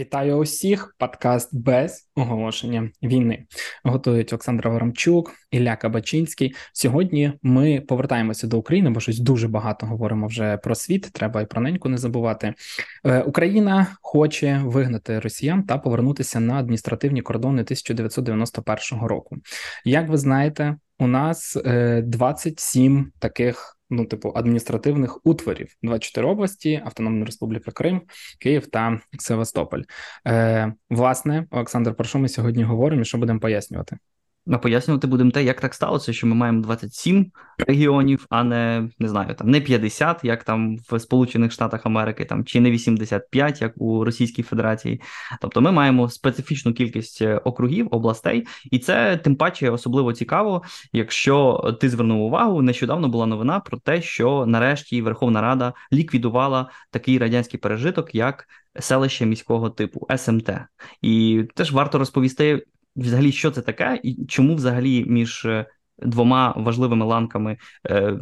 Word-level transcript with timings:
Вітаю 0.00 0.36
усіх. 0.36 0.94
Подкаст 0.98 1.54
без 1.56 2.08
оголошення 2.14 2.90
війни. 3.02 3.46
Готують 3.84 4.32
Олександра 4.32 4.70
Воромчук, 4.70 5.32
Ілля 5.50 5.76
Кабачинський. 5.76 6.54
Сьогодні 6.72 7.32
ми 7.42 7.80
повертаємося 7.80 8.46
до 8.46 8.58
України, 8.58 8.90
бо 8.90 9.00
щось 9.00 9.18
дуже 9.18 9.48
багато 9.48 9.86
говоримо 9.86 10.26
вже 10.26 10.56
про 10.56 10.74
світ. 10.74 11.12
Треба 11.12 11.40
і 11.40 11.46
про 11.46 11.60
неньку 11.60 11.88
не 11.88 11.98
забувати. 11.98 12.54
Е, 13.04 13.22
Україна 13.22 13.86
хоче 14.02 14.60
вигнати 14.64 15.18
росіян 15.18 15.62
та 15.62 15.78
повернутися 15.78 16.40
на 16.40 16.54
адміністративні 16.54 17.22
кордони 17.22 17.62
1991 17.62 19.06
року. 19.06 19.36
Як 19.84 20.08
ви 20.08 20.16
знаєте, 20.16 20.76
у 20.98 21.06
нас 21.06 21.56
27 22.04 22.98
е, 22.98 23.18
таких 23.18 23.79
ну, 23.90 24.04
типу, 24.04 24.32
адміністративних 24.34 25.26
утворів: 25.26 25.76
24 25.82 26.26
області, 26.26 26.82
Автономна 26.84 27.26
Республіка 27.26 27.70
Крим, 27.70 28.02
Київ 28.40 28.66
та 28.66 29.00
Севастополь. 29.18 29.82
Е, 30.26 30.74
Власне, 30.90 31.46
Олександр, 31.50 31.94
про 31.94 32.04
що 32.04 32.18
ми 32.18 32.28
сьогодні 32.28 32.62
говоримо 32.64 33.02
і 33.02 33.04
що 33.04 33.18
будемо 33.18 33.40
пояснювати? 33.40 33.96
Ми 34.50 34.58
пояснювати 34.58 35.06
будемо 35.06 35.30
те, 35.30 35.44
як 35.44 35.60
так 35.60 35.74
сталося, 35.74 36.12
що 36.12 36.26
ми 36.26 36.34
маємо 36.34 36.62
27 36.62 37.32
регіонів, 37.58 38.26
а 38.30 38.44
не 38.44 38.90
не 38.98 39.08
знаю, 39.08 39.34
там 39.34 39.50
не 39.50 39.60
50, 39.60 40.24
як 40.24 40.44
там 40.44 40.76
в 40.76 41.00
Сполучених 41.00 41.52
Штатах 41.52 41.86
Америки, 41.86 42.24
там 42.24 42.44
чи 42.44 42.60
не 42.60 42.70
85, 42.70 43.62
як 43.62 43.72
у 43.76 44.04
Російській 44.04 44.42
Федерації. 44.42 45.00
Тобто, 45.40 45.60
ми 45.60 45.72
маємо 45.72 46.08
специфічну 46.08 46.72
кількість 46.72 47.22
е, 47.22 47.36
округів, 47.36 47.88
областей, 47.90 48.46
і 48.70 48.78
це 48.78 49.16
тим 49.16 49.36
паче 49.36 49.70
особливо 49.70 50.12
цікаво, 50.12 50.62
якщо 50.92 51.60
ти 51.80 51.88
звернув 51.88 52.20
увагу, 52.20 52.62
нещодавно 52.62 53.08
була 53.08 53.26
новина 53.26 53.60
про 53.60 53.78
те, 53.78 54.02
що 54.02 54.46
нарешті 54.46 55.02
Верховна 55.02 55.40
Рада 55.40 55.72
ліквідувала 55.92 56.70
такий 56.90 57.18
радянський 57.18 57.60
пережиток, 57.60 58.14
як 58.14 58.48
селище 58.80 59.26
міського 59.26 59.70
типу 59.70 60.06
СМТ, 60.16 60.50
і 61.02 61.44
теж 61.54 61.72
варто 61.72 61.98
розповісти 61.98 62.66
взагалі, 62.96 63.32
що 63.32 63.50
це 63.50 63.62
таке, 63.62 64.00
і 64.02 64.26
чому 64.26 64.54
взагалі 64.54 65.04
між 65.04 65.44
е, 65.44 65.66
двома 66.02 66.54
важливими 66.56 67.06
ланками 67.06 67.56
е, 67.90 68.18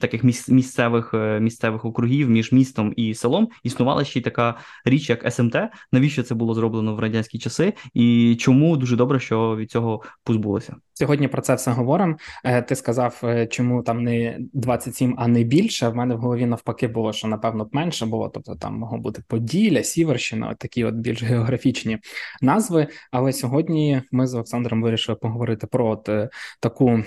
таких 0.00 0.24
міс, 0.24 0.48
місцевих 0.48 1.14
е, 1.14 1.40
місцевих 1.40 1.84
округів 1.84 2.30
між 2.30 2.52
містом 2.52 2.92
і 2.96 3.14
селом 3.14 3.48
існувала 3.62 4.04
ще 4.04 4.18
й 4.18 4.22
така 4.22 4.54
річ, 4.84 5.10
як 5.10 5.32
СМТ. 5.32 5.56
Навіщо 5.92 6.22
це 6.22 6.34
було 6.34 6.54
зроблено 6.54 6.94
в 6.94 6.98
радянські 6.98 7.38
часи, 7.38 7.72
і 7.94 8.36
чому 8.40 8.76
дуже 8.76 8.96
добре, 8.96 9.20
що 9.20 9.56
від 9.56 9.70
цього 9.70 10.02
позбулося? 10.24 10.76
Сьогодні 10.96 11.28
про 11.28 11.42
це 11.42 11.54
все 11.54 11.70
говоримо. 11.70 12.16
Е, 12.44 12.62
ти 12.62 12.76
сказав, 12.76 13.22
чому 13.50 13.82
там 13.82 14.02
не 14.02 14.38
27, 14.52 15.14
а 15.18 15.28
не 15.28 15.42
більше. 15.42 15.88
В 15.88 15.96
мене 15.96 16.14
в 16.14 16.18
голові 16.18 16.46
навпаки 16.46 16.88
було, 16.88 17.12
що 17.12 17.28
напевно 17.28 17.64
б 17.64 17.68
менше 17.72 18.06
було. 18.06 18.28
Тобто 18.28 18.54
там 18.56 18.78
могло 18.78 18.98
бути 18.98 19.22
Поділля, 19.28 19.82
Сіверщина, 19.82 20.54
такі 20.54 20.84
от 20.84 20.94
більш 20.94 21.22
географічні 21.22 21.98
назви. 22.42 22.86
Але 23.10 23.32
сьогодні 23.32 24.02
ми 24.12 24.26
з 24.26 24.34
Олександром 24.34 24.82
вирішили 24.82 25.16
поговорити 25.16 25.66
про 25.66 25.86
от 25.86 26.08
таку 26.60 27.04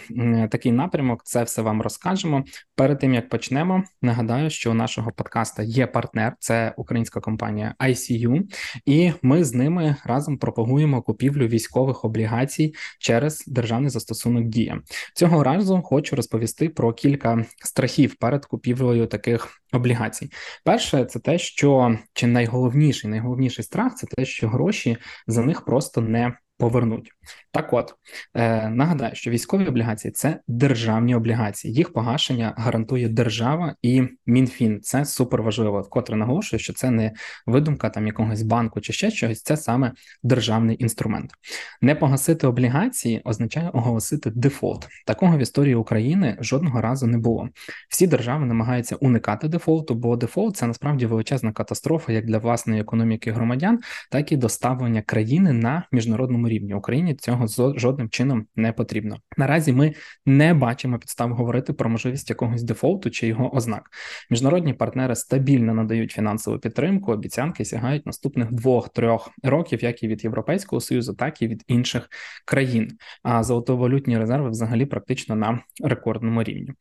такий 0.52 0.72
напрямок. 0.72 1.24
Це 1.24 1.44
все 1.44 1.62
вам 1.62 1.82
розкажемо. 1.82 2.44
Перед 2.76 3.00
тим 3.00 3.14
як 3.14 3.30
почнемо, 3.30 3.84
нагадаю, 4.02 4.50
що 4.50 4.72
у 4.72 4.74
нашого 4.74 5.12
подкаста 5.12 5.64
є 5.64 5.88
партнер, 5.88 6.36
це 6.40 6.74
українська 6.78 7.20
компанія 7.20 7.76
ICU, 7.80 8.42
і 8.86 9.12
ми 9.22 9.44
з 9.44 9.54
ними 9.54 9.96
разом 10.04 10.38
пропагуємо 10.38 11.02
купівлю 11.02 11.48
військових 11.48 12.06
облігацій 12.06 12.74
через 13.00 13.44
державний 13.48 13.90
застосунок 13.90 14.44
дія 14.44 14.82
цього 15.16 15.44
разу. 15.44 15.82
Хочу 15.82 16.16
розповісти 16.16 16.70
про 16.70 16.94
кілька 16.94 17.46
страхів 17.64 18.16
перед 18.16 18.46
купівлею 18.46 19.08
таких 19.08 19.48
облігацій. 19.74 20.30
Перше, 20.64 21.06
це 21.06 21.20
те, 21.20 21.38
що 21.38 21.98
чи 22.14 22.28
найголовніший, 22.28 23.10
найголовніший 23.10 23.66
страх 23.66 23.96
це 23.96 24.08
те, 24.08 24.26
що 24.26 24.48
гроші 24.48 24.98
за 25.28 25.44
них 25.44 25.66
просто 25.66 26.02
не 26.02 26.34
повернуть. 26.58 27.12
Так, 27.52 27.74
от 27.74 27.96
е, 28.34 28.70
нагадаю, 28.70 29.16
що 29.16 29.32
військові 29.32 29.66
облігації 29.66 30.12
це 30.12 30.40
державні 30.48 31.16
облігації. 31.16 31.74
Їх 31.74 31.94
погашення 31.94 32.54
гарантує 32.58 33.10
держава 33.10 33.76
і 33.82 34.04
МінФін. 34.26 34.82
Це 34.82 35.06
супер 35.06 35.42
важливо. 35.42 35.82
Вкотре 35.82 36.16
наголошую, 36.16 36.60
що 36.60 36.74
це 36.74 36.92
не 36.92 37.12
видумка 37.46 37.90
там 37.90 38.08
якогось 38.08 38.42
банку 38.42 38.82
чи 38.82 38.94
ще 38.94 39.12
чогось. 39.12 39.42
Це 39.42 39.58
саме 39.58 39.92
державний 40.24 40.84
інструмент. 40.84 41.32
Не 41.82 41.96
погасити 41.96 42.48
облігації 42.48 43.22
означає 43.24 43.70
оголосити 43.70 44.32
дефолт. 44.36 44.88
Такого 45.06 45.38
в 45.38 45.42
історії 45.42 45.76
України 45.76 46.38
жодного 46.40 46.82
разу 46.82 47.08
не 47.08 47.18
було. 47.18 47.50
Всі 47.90 48.08
держави 48.08 48.46
намагаються 48.46 48.96
уникати 48.96 49.48
дефолту, 49.48 49.96
бо 49.96 50.16
дефолт 50.16 50.58
це 50.58 50.68
насправді 50.68 51.06
величезна 51.06 51.52
катастрофа 51.52 52.14
як 52.14 52.26
для 52.26 52.38
власної 52.38 52.82
економіки 52.82 53.32
громадян, 53.32 53.80
так 54.12 54.32
і 54.32 54.38
доставлення 54.38 55.02
країни 55.02 55.54
на 55.54 55.84
міжнародному 55.92 56.47
рівні. 56.50 56.74
Україні 56.74 57.16
цього 57.16 57.48
жодним 57.78 58.10
чином 58.10 58.46
не 58.56 58.74
потрібно. 58.74 59.18
Наразі 59.38 59.74
ми 59.74 59.94
не 60.26 60.54
бачимо 60.54 61.00
підстав 61.00 61.34
говорити 61.34 61.74
про 61.74 61.90
можливість 61.90 62.30
якогось 62.30 62.64
дефолту 62.64 63.10
чи 63.10 63.28
його 63.28 63.56
ознак. 63.56 63.90
Міжнародні 64.30 64.74
партнери 64.74 65.16
стабільно 65.16 65.74
надають 65.74 66.12
фінансову 66.12 66.60
підтримку. 66.60 67.12
Обіцянки 67.12 67.66
сягають 67.66 68.06
наступних 68.06 68.52
двох-трьох 68.52 69.32
років, 69.44 69.84
як 69.84 70.04
і 70.04 70.08
від 70.08 70.24
Європейського 70.24 70.80
союзу, 70.80 71.14
так 71.14 71.42
і 71.42 71.48
від 71.48 71.64
інших 71.68 72.10
країн. 72.46 72.92
А 73.24 73.44
золотовалютні 73.44 74.18
резерви 74.18 74.50
взагалі 74.50 74.86
практично 74.86 75.36
на 75.36 75.60
рекордному 75.84 76.44
рівні. 76.44 76.74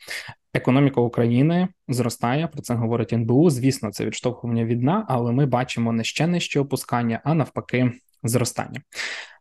Економіка 0.56 1.00
України 1.00 1.68
зростає, 1.88 2.46
про 2.46 2.62
це 2.62 2.74
говорить 2.74 3.12
НБУ. 3.12 3.50
Звісно, 3.50 3.90
це 3.90 4.04
відштовхування 4.06 4.64
від 4.64 4.80
дна, 4.80 5.06
але 5.08 5.32
ми 5.32 5.46
бачимо 5.46 5.92
не 5.92 6.04
ще 6.04 6.26
нижче 6.26 6.60
опускання, 6.60 7.20
а 7.24 7.34
навпаки, 7.34 7.92
зростання. 8.28 8.80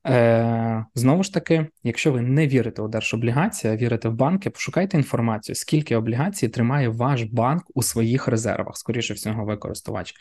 Е, 0.07 0.85
Знову 0.95 1.23
ж 1.23 1.33
таки, 1.33 1.67
якщо 1.83 2.11
ви 2.11 2.21
не 2.21 2.47
вірите 2.47 2.81
у 2.81 2.87
держоблігації, 2.87 3.73
а 3.73 3.77
вірите 3.77 4.09
в 4.09 4.13
банки, 4.13 4.49
пошукайте 4.49 4.97
інформацію, 4.97 5.55
скільки 5.55 5.95
облігацій 5.95 6.49
тримає 6.49 6.89
ваш 6.89 7.23
банк 7.23 7.63
у 7.73 7.83
своїх 7.83 8.27
резервах, 8.27 8.77
скоріше 8.77 9.13
всього, 9.13 9.45
ви 9.45 9.57
користувач 9.57 10.15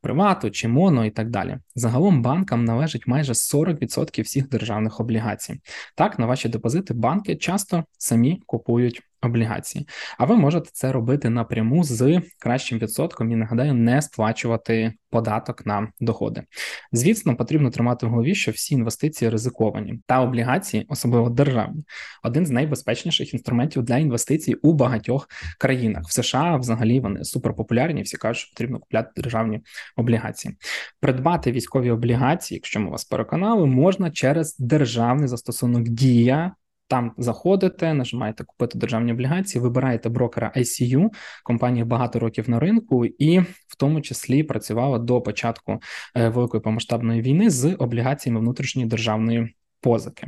привату 0.00 0.50
чи 0.50 0.68
моно 0.68 1.04
і 1.04 1.10
так 1.10 1.30
далі. 1.30 1.58
Загалом 1.74 2.22
банкам 2.22 2.64
належить 2.64 3.06
майже 3.06 3.32
40% 3.32 4.22
всіх 4.22 4.48
державних 4.48 5.00
облігацій. 5.00 5.60
Так, 5.94 6.18
на 6.18 6.26
ваші 6.26 6.48
депозити 6.48 6.94
банки 6.94 7.36
часто 7.36 7.84
самі 7.98 8.42
купують 8.46 9.02
облігації, 9.22 9.88
а 10.18 10.24
ви 10.24 10.36
можете 10.36 10.70
це 10.72 10.92
робити 10.92 11.30
напряму 11.30 11.84
з 11.84 12.22
кращим 12.38 12.78
відсотком 12.78 13.32
і 13.32 13.36
нагадаю, 13.36 13.74
не 13.74 14.02
сплачувати 14.02 14.92
податок 15.10 15.66
на 15.66 15.88
доходи. 16.00 16.42
Звісно, 16.92 17.36
потрібно 17.36 17.70
тримати 17.70 18.06
в 18.06 18.08
голові, 18.08 18.34
що 18.34 18.52
всі 18.52 18.74
інвестиції 18.74 19.30
ризиковані 19.30 20.00
та 20.06 20.20
облігації, 20.20 20.86
особливо 20.88 21.30
державні, 21.30 21.84
один 22.22 22.46
з 22.46 22.50
найбезпечніших 22.50 23.34
інструментів 23.34 23.82
для 23.82 23.96
інвестицій 23.96 24.54
у 24.54 24.72
багатьох 24.72 25.28
країнах. 25.58 26.04
В 26.08 26.12
США 26.12 26.56
взагалі 26.56 27.00
вони 27.00 27.24
суперпопулярні. 27.24 28.02
Всі 28.02 28.16
кажуть, 28.16 28.42
що 28.42 28.50
потрібно 28.50 28.78
купляти 28.78 29.22
державні 29.22 29.60
облігації. 29.96 30.54
Придбати 31.00 31.52
військові 31.52 31.90
облігації, 31.90 32.56
якщо 32.56 32.80
ми 32.80 32.90
вас 32.90 33.04
переконали, 33.04 33.66
можна 33.66 34.10
через 34.10 34.56
державний 34.58 35.28
застосунок 35.28 35.82
Дія. 35.82 36.52
Там 36.90 37.12
заходите, 37.18 37.94
нажимаєте 37.94 38.44
купити 38.44 38.78
державні 38.78 39.12
облігації, 39.12 39.62
вибираєте 39.62 40.08
брокера 40.08 40.52
ICU, 40.56 41.08
компанія 41.44 41.84
багато 41.84 42.18
років 42.18 42.50
на 42.50 42.60
ринку, 42.60 43.04
і 43.06 43.38
в 43.40 43.76
тому 43.78 44.00
числі 44.00 44.42
працювала 44.42 44.98
до 44.98 45.20
початку 45.20 45.80
е, 46.16 46.28
великої 46.28 46.60
помасштабної 46.60 47.22
війни 47.22 47.50
з 47.50 47.74
облігаціями 47.78 48.40
внутрішньої 48.40 48.88
державної 48.88 49.54
позики, 49.80 50.26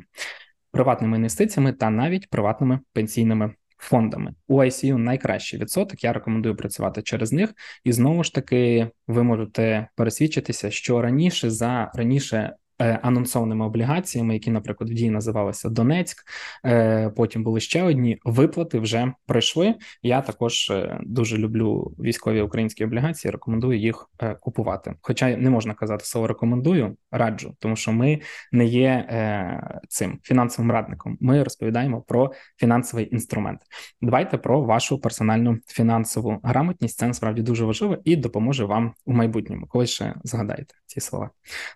приватними 0.72 1.16
інвестиціями 1.16 1.72
та 1.72 1.90
навіть 1.90 2.30
приватними 2.30 2.80
пенсійними 2.92 3.54
фондами. 3.78 4.34
У 4.48 4.58
ICU 4.58 4.96
найкращий 4.96 5.60
відсоток. 5.60 6.04
Я 6.04 6.12
рекомендую 6.12 6.56
працювати 6.56 7.02
через 7.02 7.32
них, 7.32 7.54
і 7.84 7.92
знову 7.92 8.24
ж 8.24 8.34
таки 8.34 8.88
ви 9.06 9.22
можете 9.22 9.88
пересвідчитися, 9.96 10.70
що 10.70 11.02
раніше 11.02 11.50
за 11.50 11.90
раніше 11.94 12.56
анонсованими 13.02 13.66
облігаціями, 13.66 14.34
які, 14.34 14.50
наприклад, 14.50 14.90
в 14.90 14.94
дії 14.94 15.10
називалися 15.10 15.68
Донецьк. 15.68 16.24
Е, 16.66 17.10
потім 17.16 17.44
були 17.44 17.60
ще 17.60 17.82
одні 17.82 18.18
виплати 18.24 18.78
вже 18.78 19.12
пройшли. 19.26 19.74
Я 20.02 20.20
також 20.20 20.70
е, 20.70 20.98
дуже 21.02 21.38
люблю 21.38 21.94
військові 21.98 22.40
українські 22.40 22.84
облігації. 22.84 23.32
Рекомендую 23.32 23.78
їх 23.78 24.10
купувати. 24.40 24.94
Хоча 25.00 25.36
не 25.36 25.50
можна 25.50 25.74
казати 25.74 26.04
слово 26.04 26.26
рекомендую, 26.26 26.96
раджу, 27.10 27.56
тому 27.58 27.76
що 27.76 27.92
ми 27.92 28.20
не 28.52 28.64
є 28.64 29.08
цим 29.88 30.18
фінансовим 30.22 30.72
радником. 30.72 31.18
Ми 31.20 31.42
розповідаємо 31.42 32.00
про 32.00 32.32
фінансовий 32.56 33.08
інструмент. 33.14 33.60
Давайте 34.00 34.38
про 34.38 34.62
вашу 34.62 35.00
персональну 35.00 35.58
фінансову 35.66 36.40
грамотність. 36.42 36.98
Це 36.98 37.06
насправді 37.06 37.42
дуже 37.42 37.64
важливо 37.64 37.96
і 38.04 38.16
допоможе 38.16 38.64
вам 38.64 38.92
у 39.06 39.12
майбутньому, 39.12 39.66
коли 39.66 39.86
ще 39.86 40.14
згадаєте 40.24 40.74
ці 40.86 41.00
слова. 41.00 41.30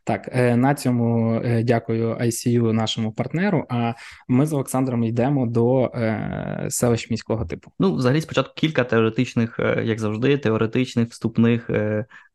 Так 0.04 0.30
на 0.56 0.74
цьому 0.74 0.95
цьому 0.96 1.40
е, 1.44 1.62
дякую 1.62 2.14
ICU 2.14 2.72
нашому 2.72 3.12
партнеру. 3.12 3.66
А 3.68 3.92
ми 4.28 4.46
з 4.46 4.52
Олександром 4.52 5.04
йдемо 5.04 5.46
до 5.46 5.84
е, 5.84 6.66
селищ 6.70 7.10
міського 7.10 7.44
типу. 7.44 7.70
Ну, 7.78 7.94
взагалі, 7.94 8.20
спочатку 8.20 8.54
кілька 8.56 8.84
теоретичних, 8.84 9.60
е, 9.60 9.82
як 9.84 10.00
завжди, 10.00 10.38
теоретичних 10.38 11.08
вступних 11.08 11.70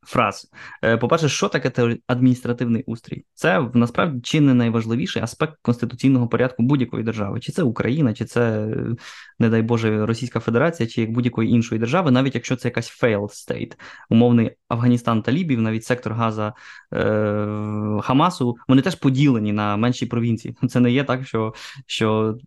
фраз. 0.03 0.51
Е, 0.83 0.98
по-перше, 0.98 1.30
що 1.30 1.50
таке 1.50 1.98
адміністративний 2.07 2.83
устрій? 2.83 3.25
Це 3.33 3.69
насправді 3.74 4.21
чи 4.21 4.42
не 4.42 4.53
найважливіший 4.53 5.21
аспект 5.21 5.53
конституційного 5.62 6.27
порядку 6.27 6.63
будь-якої 6.63 7.03
держави, 7.03 7.39
чи 7.39 7.51
це 7.51 7.63
Україна, 7.63 8.13
чи 8.13 8.25
це, 8.25 8.68
не 9.39 9.50
дай 9.50 9.62
Боже, 9.62 10.06
Російська 10.06 10.39
Федерація, 10.39 10.89
чи 10.89 11.01
як 11.01 11.12
будь-якої 11.12 11.50
іншої 11.50 11.80
держави, 11.80 12.12
навіть 12.12 12.36
якщо 12.36 12.56
це 12.56 12.68
якась 12.68 13.03
failed 13.03 13.30
state, 13.30 13.74
умовний 14.09 14.51
Афганістан 14.68 15.21
Талібів, 15.21 15.62
навіть 15.62 15.86
сектор 15.86 16.13
Газа 16.13 16.54
е- 16.94 18.00
Хамасу, 18.01 18.57
вони 18.68 18.81
теж 18.81 18.95
поділені 18.95 19.54
на 19.54 19.77
менші 19.77 20.06
провінції. 20.06 20.56
Це 20.69 20.80
не 20.80 20.92
є 20.92 21.04
так, 21.04 21.27
що 21.27 21.54
що 21.86 22.38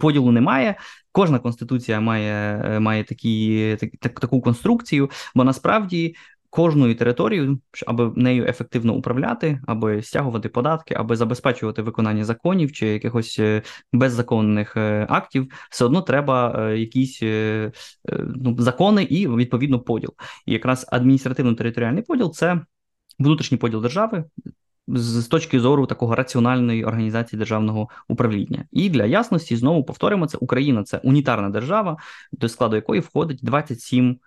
поділу 0.00 0.32
немає. 0.32 0.74
Кожна 1.12 1.38
конституція 1.38 2.00
має 2.00 2.80
має 2.80 3.04
такі, 3.04 3.76
так, 4.00 4.20
таку 4.20 4.40
конструкцію, 4.40 5.10
бо 5.34 5.44
насправді 5.44 6.14
кожною 6.50 6.94
територією, 6.94 7.60
аби 7.86 8.12
нею 8.16 8.44
ефективно 8.44 8.94
управляти, 8.94 9.60
аби 9.66 10.02
стягувати 10.02 10.48
податки, 10.48 10.94
аби 10.94 11.16
забезпечувати 11.16 11.82
виконання 11.82 12.24
законів 12.24 12.72
чи 12.72 12.86
якихось 12.86 13.38
е, 13.38 13.62
беззаконних 13.92 14.76
е, 14.76 15.06
актів, 15.10 15.52
все 15.70 15.84
одно 15.84 16.02
треба 16.02 16.54
е, 16.58 16.78
якісь 16.78 17.22
ну, 18.34 18.56
закони 18.58 19.02
і 19.02 19.28
відповідно 19.28 19.80
поділ. 19.80 20.10
І 20.46 20.52
якраз 20.52 20.86
адміністративно-територіальний 20.92 22.02
поділ 22.02 22.32
це 22.32 22.60
внутрішній 23.18 23.58
поділ 23.58 23.82
держави. 23.82 24.24
З 24.88 25.26
точки 25.26 25.60
зору 25.60 25.86
такого 25.86 26.14
раціональної 26.14 26.84
організації 26.84 27.38
державного 27.38 27.88
управління, 28.08 28.64
і 28.72 28.90
для 28.90 29.04
ясності 29.04 29.56
знову 29.56 29.84
повторимо 29.84 30.26
це 30.26 30.38
Україна 30.40 30.82
це 30.82 30.98
унітарна 30.98 31.50
держава, 31.50 31.96
до 32.32 32.48
складу 32.48 32.76
якої 32.76 33.00
входить 33.00 33.38
27 33.42 34.18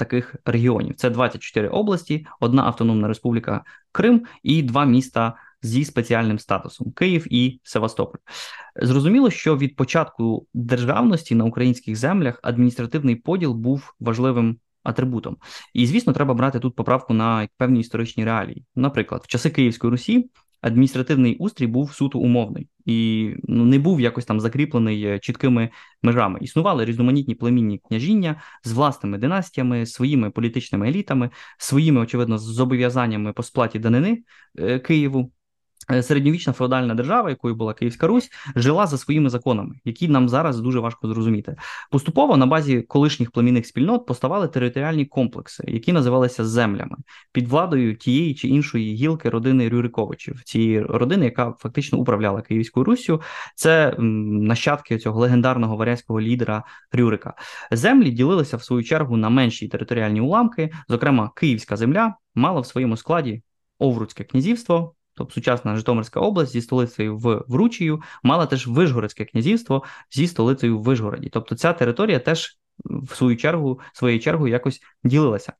таких 0.00 0.36
регіонів: 0.44 0.94
це 0.96 1.10
24 1.10 1.68
області, 1.68 2.26
одна 2.40 2.62
автономна 2.62 3.08
республіка 3.08 3.64
Крим 3.92 4.22
і 4.42 4.62
два 4.62 4.84
міста 4.84 5.34
зі 5.62 5.84
спеціальним 5.84 6.38
статусом 6.38 6.92
Київ 6.92 7.26
і 7.30 7.60
Севастополь. 7.62 8.18
Зрозуміло, 8.82 9.30
що 9.30 9.56
від 9.56 9.76
початку 9.76 10.46
державності 10.54 11.34
на 11.34 11.44
українських 11.44 11.96
землях 11.96 12.40
адміністративний 12.42 13.16
поділ 13.16 13.52
був 13.52 13.94
важливим. 14.00 14.56
Атрибутом, 14.82 15.36
і 15.74 15.86
звісно, 15.86 16.12
треба 16.12 16.34
брати 16.34 16.60
тут 16.60 16.76
поправку 16.76 17.14
на 17.14 17.48
певні 17.56 17.80
історичні 17.80 18.24
реалії. 18.24 18.64
Наприклад, 18.74 19.22
в 19.24 19.26
часи 19.26 19.50
Київської 19.50 19.90
Русі 19.90 20.30
адміністративний 20.60 21.36
устрій 21.36 21.66
був 21.66 21.92
суто 21.92 22.18
умовний 22.18 22.68
і 22.86 23.30
ну, 23.44 23.64
не 23.64 23.78
був 23.78 24.00
якось 24.00 24.24
там 24.24 24.40
закріплений 24.40 25.04
е, 25.04 25.18
чіткими 25.18 25.70
межами. 26.02 26.38
Існували 26.42 26.84
різноманітні 26.84 27.34
племінні 27.34 27.78
княжіння 27.88 28.42
з 28.64 28.72
власними 28.72 29.18
династіями, 29.18 29.86
своїми 29.86 30.30
політичними 30.30 30.88
елітами, 30.88 31.30
своїми, 31.58 32.00
очевидно, 32.00 32.38
зобов'язаннями 32.38 33.32
по 33.32 33.42
сплаті 33.42 33.78
данини 33.78 34.22
е, 34.58 34.78
Києву. 34.78 35.32
Е, 35.92 36.02
середньовічна 36.02 36.52
феодальна 36.52 36.94
держава, 36.94 37.30
якою 37.30 37.54
була 37.54 37.74
Київська 37.74 38.06
Русь, 38.06 38.30
жила 38.56 38.86
за 38.86 38.98
своїми 38.98 39.30
законами, 39.30 39.74
які 39.84 40.08
нам 40.08 40.28
зараз 40.28 40.60
дуже 40.60 40.80
важко 40.80 41.08
зрозуміти. 41.08 41.56
Поступово 41.90 42.36
на 42.36 42.46
базі 42.46 42.80
колишніх 42.80 43.30
племінних 43.30 43.66
спільнот 43.66 44.06
поставали 44.06 44.48
територіальні 44.48 45.06
комплекси, 45.06 45.64
які 45.68 45.92
називалися 45.92 46.44
землями 46.44 46.96
під 47.32 47.48
владою 47.48 47.96
тієї 47.96 48.34
чи 48.34 48.48
іншої 48.48 48.94
гілки 48.94 49.30
родини 49.30 49.68
Рюриковичів, 49.68 50.42
цієї 50.44 50.82
родини, 50.82 51.24
яка 51.24 51.54
фактично 51.58 51.98
управляла 51.98 52.42
Київською 52.42 52.84
Руссю. 52.84 53.20
Це 53.54 53.94
нащадки 53.98 54.98
цього 54.98 55.20
легендарного 55.20 55.76
варязького 55.76 56.20
лідера 56.20 56.64
Рюрика. 56.92 57.34
Землі 57.70 58.10
ділилися 58.10 58.56
в 58.56 58.62
свою 58.62 58.84
чергу 58.84 59.16
на 59.16 59.30
менші 59.30 59.68
територіальні 59.68 60.20
уламки. 60.20 60.70
Зокрема, 60.88 61.30
Київська 61.36 61.76
земля 61.76 62.14
мала 62.34 62.60
в 62.60 62.66
своєму 62.66 62.96
складі 62.96 63.42
Овруцьке 63.78 64.24
князівство 64.24 64.94
тобто 65.20 65.34
сучасна 65.34 65.76
Житомирська 65.76 66.20
область 66.20 66.52
зі 66.52 66.62
столицею 66.62 67.16
в 67.16 67.44
Вручію, 67.48 68.02
мала 68.22 68.46
теж 68.46 68.66
Вижгородське 68.66 69.24
князівство 69.24 69.82
зі 70.10 70.26
столицею 70.26 70.78
в 70.78 70.82
Вижгороді. 70.82 71.28
Тобто 71.28 71.54
ця 71.54 71.72
територія 71.72 72.18
теж 72.18 72.58
в 72.84 73.16
свою 73.16 73.36
чергу 73.36 73.80
своєю 73.92 74.20
чергою 74.20 74.52
якось 74.52 74.80
ділилася. 75.04 75.52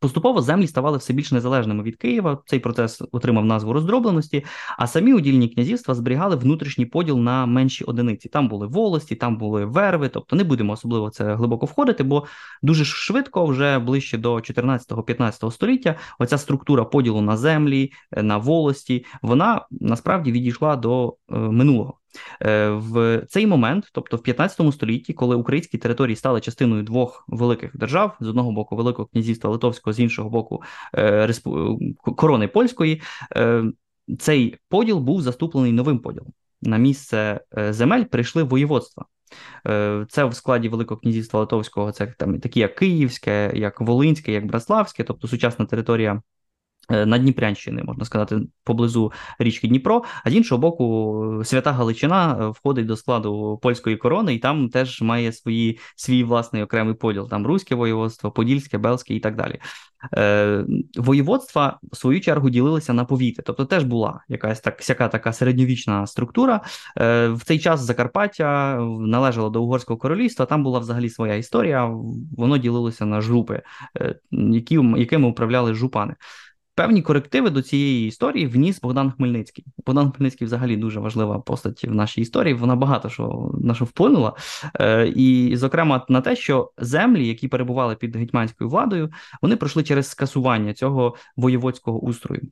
Поступово 0.00 0.42
землі 0.42 0.66
ставали 0.66 0.98
все 0.98 1.12
більш 1.12 1.32
незалежними 1.32 1.82
від 1.82 1.96
Києва. 1.96 2.38
Цей 2.46 2.58
процес 2.58 3.02
отримав 3.12 3.44
назву 3.44 3.72
роздробленості, 3.72 4.44
а 4.78 4.86
самі 4.86 5.14
удільні 5.14 5.48
князівства 5.48 5.94
зберігали 5.94 6.36
внутрішній 6.36 6.86
поділ 6.86 7.18
на 7.18 7.46
менші 7.46 7.84
одиниці. 7.84 8.28
Там 8.28 8.48
були 8.48 8.66
волості, 8.66 9.14
там 9.14 9.36
були 9.36 9.64
верви. 9.64 10.08
Тобто 10.08 10.36
не 10.36 10.44
будемо 10.44 10.72
особливо 10.72 11.10
це 11.10 11.34
глибоко 11.34 11.66
входити, 11.66 12.04
бо 12.04 12.26
дуже 12.62 12.84
швидко, 12.84 13.46
вже 13.46 13.78
ближче 13.78 14.18
до 14.18 14.34
14-15 14.34 15.50
століття, 15.50 15.94
оця 16.18 16.38
структура 16.38 16.84
поділу 16.84 17.20
на 17.20 17.36
землі, 17.36 17.92
на 18.12 18.38
волості, 18.38 19.04
вона 19.22 19.66
насправді 19.70 20.32
відійшла 20.32 20.76
до 20.76 21.16
е, 21.30 21.38
минулого. 21.38 21.97
Е, 22.42 22.68
в 22.68 23.22
цей 23.28 23.46
момент, 23.46 23.90
тобто 23.92 24.16
в 24.16 24.22
15 24.22 24.74
столітті, 24.74 25.12
коли 25.12 25.36
українські 25.36 25.78
території 25.78 26.16
стали 26.16 26.40
частиною 26.40 26.82
двох 26.82 27.24
великих 27.28 27.76
держав, 27.76 28.16
з 28.20 28.28
одного 28.28 28.52
боку 28.52 28.76
Великого 28.76 29.06
князівства 29.06 29.50
Литовського, 29.50 29.94
з 29.94 30.00
іншого 30.00 30.30
боку 30.30 30.62
е, 30.94 31.32
корони 32.16 32.48
польської, 32.48 33.02
е, 33.36 33.64
цей 34.18 34.56
поділ 34.68 34.98
був 34.98 35.22
заступлений 35.22 35.72
новим 35.72 35.98
поділом. 35.98 36.32
На 36.62 36.76
місце 36.76 37.40
земель 37.70 38.04
прийшли 38.04 38.42
воєводства. 38.42 39.04
Це 40.08 40.24
в 40.24 40.34
складі 40.34 40.68
Великого 40.68 41.00
князівства 41.00 41.40
Литовського, 41.40 41.92
це 41.92 42.06
там 42.06 42.40
такі, 42.40 42.60
як 42.60 42.74
Київське, 42.74 43.52
як 43.54 43.80
Волинське, 43.80 44.32
як 44.32 44.46
Браславське, 44.46 45.04
тобто 45.04 45.28
сучасна 45.28 45.64
територія 45.64 46.12
Е, 46.12 46.37
на 46.90 47.18
Дніпрянщини, 47.18 47.82
можна 47.82 48.04
сказати, 48.04 48.40
поблизу 48.64 49.12
річки 49.38 49.68
Дніпро, 49.68 50.02
а 50.24 50.30
з 50.30 50.34
іншого 50.34 50.60
боку, 50.60 51.42
свята 51.44 51.72
Галичина 51.72 52.38
е, 52.40 52.46
входить 52.48 52.86
до 52.86 52.96
складу 52.96 53.58
польської 53.62 53.96
корони, 53.96 54.34
і 54.34 54.38
там 54.38 54.68
теж 54.68 55.02
має 55.02 55.32
свої, 55.32 55.78
свій 55.96 56.24
власний 56.24 56.62
окремий 56.62 56.94
поділ. 56.94 57.28
Там 57.28 57.46
Руське 57.46 57.74
воєводство, 57.74 58.30
Подільське, 58.30 58.78
Белське 58.78 59.14
і 59.14 59.20
так 59.20 59.36
далі. 59.36 59.58
Е, 60.16 60.64
Воєводства 60.96 61.78
в 61.92 61.96
свою 61.96 62.20
чергу 62.20 62.50
ділилися 62.50 62.92
на 62.92 63.04
повіти, 63.04 63.42
тобто 63.42 63.64
теж 63.64 63.84
була 63.84 64.20
якась 64.28 64.60
так 64.60 64.82
сяка 64.82 65.08
така 65.08 65.32
середньовічна 65.32 66.06
структура. 66.06 66.60
Е, 66.98 67.28
В 67.28 67.44
цей 67.44 67.58
час 67.58 67.80
Закарпаття 67.80 68.76
належало 69.00 69.50
до 69.50 69.62
Угорського 69.62 69.98
королівства. 69.98 70.46
Там 70.46 70.62
була 70.62 70.78
взагалі 70.78 71.10
своя 71.10 71.34
історія. 71.34 71.90
Воно 72.36 72.58
ділилося 72.58 73.04
на 73.04 73.20
жупи, 73.20 73.62
е, 74.00 74.14
які, 74.30 74.74
якими 74.96 75.28
управляли 75.28 75.74
жупани. 75.74 76.14
Певні 76.78 77.02
корективи 77.02 77.50
до 77.50 77.62
цієї 77.62 78.08
історії 78.08 78.46
вніс 78.46 78.80
Богдан 78.80 79.10
Хмельницький. 79.10 79.64
Богдан 79.86 80.12
Хмельницький 80.12 80.46
взагалі 80.46 80.76
дуже 80.76 81.00
важлива 81.00 81.38
постать 81.38 81.84
в 81.84 81.94
нашій 81.94 82.20
історії. 82.20 82.54
Вона 82.54 82.76
багато 82.76 83.08
що 83.08 83.50
на 83.60 83.74
що 83.74 83.84
вплинула. 83.84 84.32
Е, 84.74 85.12
І, 85.16 85.56
зокрема, 85.56 86.06
на 86.08 86.20
те, 86.20 86.36
що 86.36 86.72
землі, 86.78 87.28
які 87.28 87.48
перебували 87.48 87.96
під 87.96 88.16
гетьманською 88.16 88.70
владою, 88.70 89.10
вони 89.42 89.56
пройшли 89.56 89.82
через 89.82 90.08
скасування 90.08 90.74
цього 90.74 91.16
воєводського 91.36 92.00
устрою. 92.00 92.42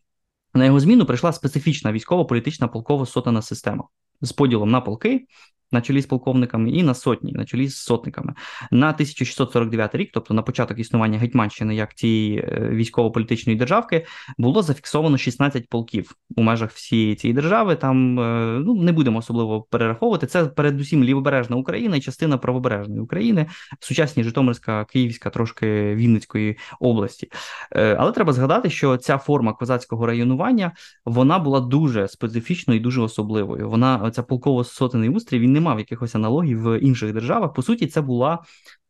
На 0.54 0.64
його 0.64 0.80
зміну 0.80 1.06
прийшла 1.06 1.32
специфічна 1.32 1.92
військово-політична 1.92 2.68
полково-сотана 2.68 3.42
система 3.42 3.84
з 4.20 4.32
поділом 4.32 4.70
на 4.70 4.80
полки, 4.80 5.26
на 5.72 5.80
чолі 5.80 6.00
з 6.00 6.06
полковниками, 6.06 6.70
і 6.70 6.82
на 6.82 6.94
сотні, 6.94 7.32
на 7.32 7.44
чолі 7.44 7.68
з 7.68 7.76
сотниками. 7.76 8.34
На 8.70 8.86
1649 8.86 9.94
рік, 9.94 10.10
тобто 10.14 10.34
на 10.34 10.42
початок 10.42 10.78
існування 10.78 11.18
Гетьманщини, 11.18 11.74
як 11.74 11.94
цієї 11.94 12.38
е, 12.38 12.68
військово-політичної 12.72 13.58
державки, 13.58 14.06
було 14.38 14.62
зафіксовано 14.62 15.18
16 15.18 15.68
полків 15.68 16.12
у 16.36 16.42
межах 16.42 16.70
всієї 16.72 17.14
цієї 17.14 17.34
держави. 17.34 17.76
Там 17.76 18.20
е, 18.20 18.60
ну 18.64 18.74
не 18.82 18.92
будемо 18.92 19.18
особливо 19.18 19.62
перераховувати. 19.62 20.26
Це 20.26 20.44
передусім 20.44 21.04
лівобережна 21.04 21.56
Україна 21.56 21.96
і 21.96 22.00
частина 22.00 22.38
правобережної 22.38 23.00
України, 23.00 23.46
сучасні 23.80 24.24
Житомирська, 24.24 24.84
Київська, 24.84 25.30
трошки 25.30 25.94
Вінницької 25.94 26.58
області. 26.80 27.28
Е, 27.72 27.96
але 27.98 28.12
треба 28.12 28.32
згадати, 28.32 28.70
що 28.70 28.96
ця 28.96 29.18
форма 29.18 29.52
козацького 29.52 30.06
районування 30.06 30.72
вона 31.04 31.38
була 31.38 31.60
дуже 31.60 32.08
специфічною 32.08 32.80
і 32.80 32.82
дуже 32.82 33.00
особливою. 33.00 33.70
Вона 33.70 34.10
ця 34.10 34.22
полково-сотений 34.22 35.08
устрій 35.08 35.38
він 35.38 35.55
не 35.56 35.60
мав 35.60 35.78
якихось 35.78 36.14
аналогій 36.14 36.54
в 36.54 36.78
інших 36.78 37.12
державах. 37.12 37.52
По 37.52 37.62
суті, 37.62 37.86
це 37.86 38.00
була 38.00 38.38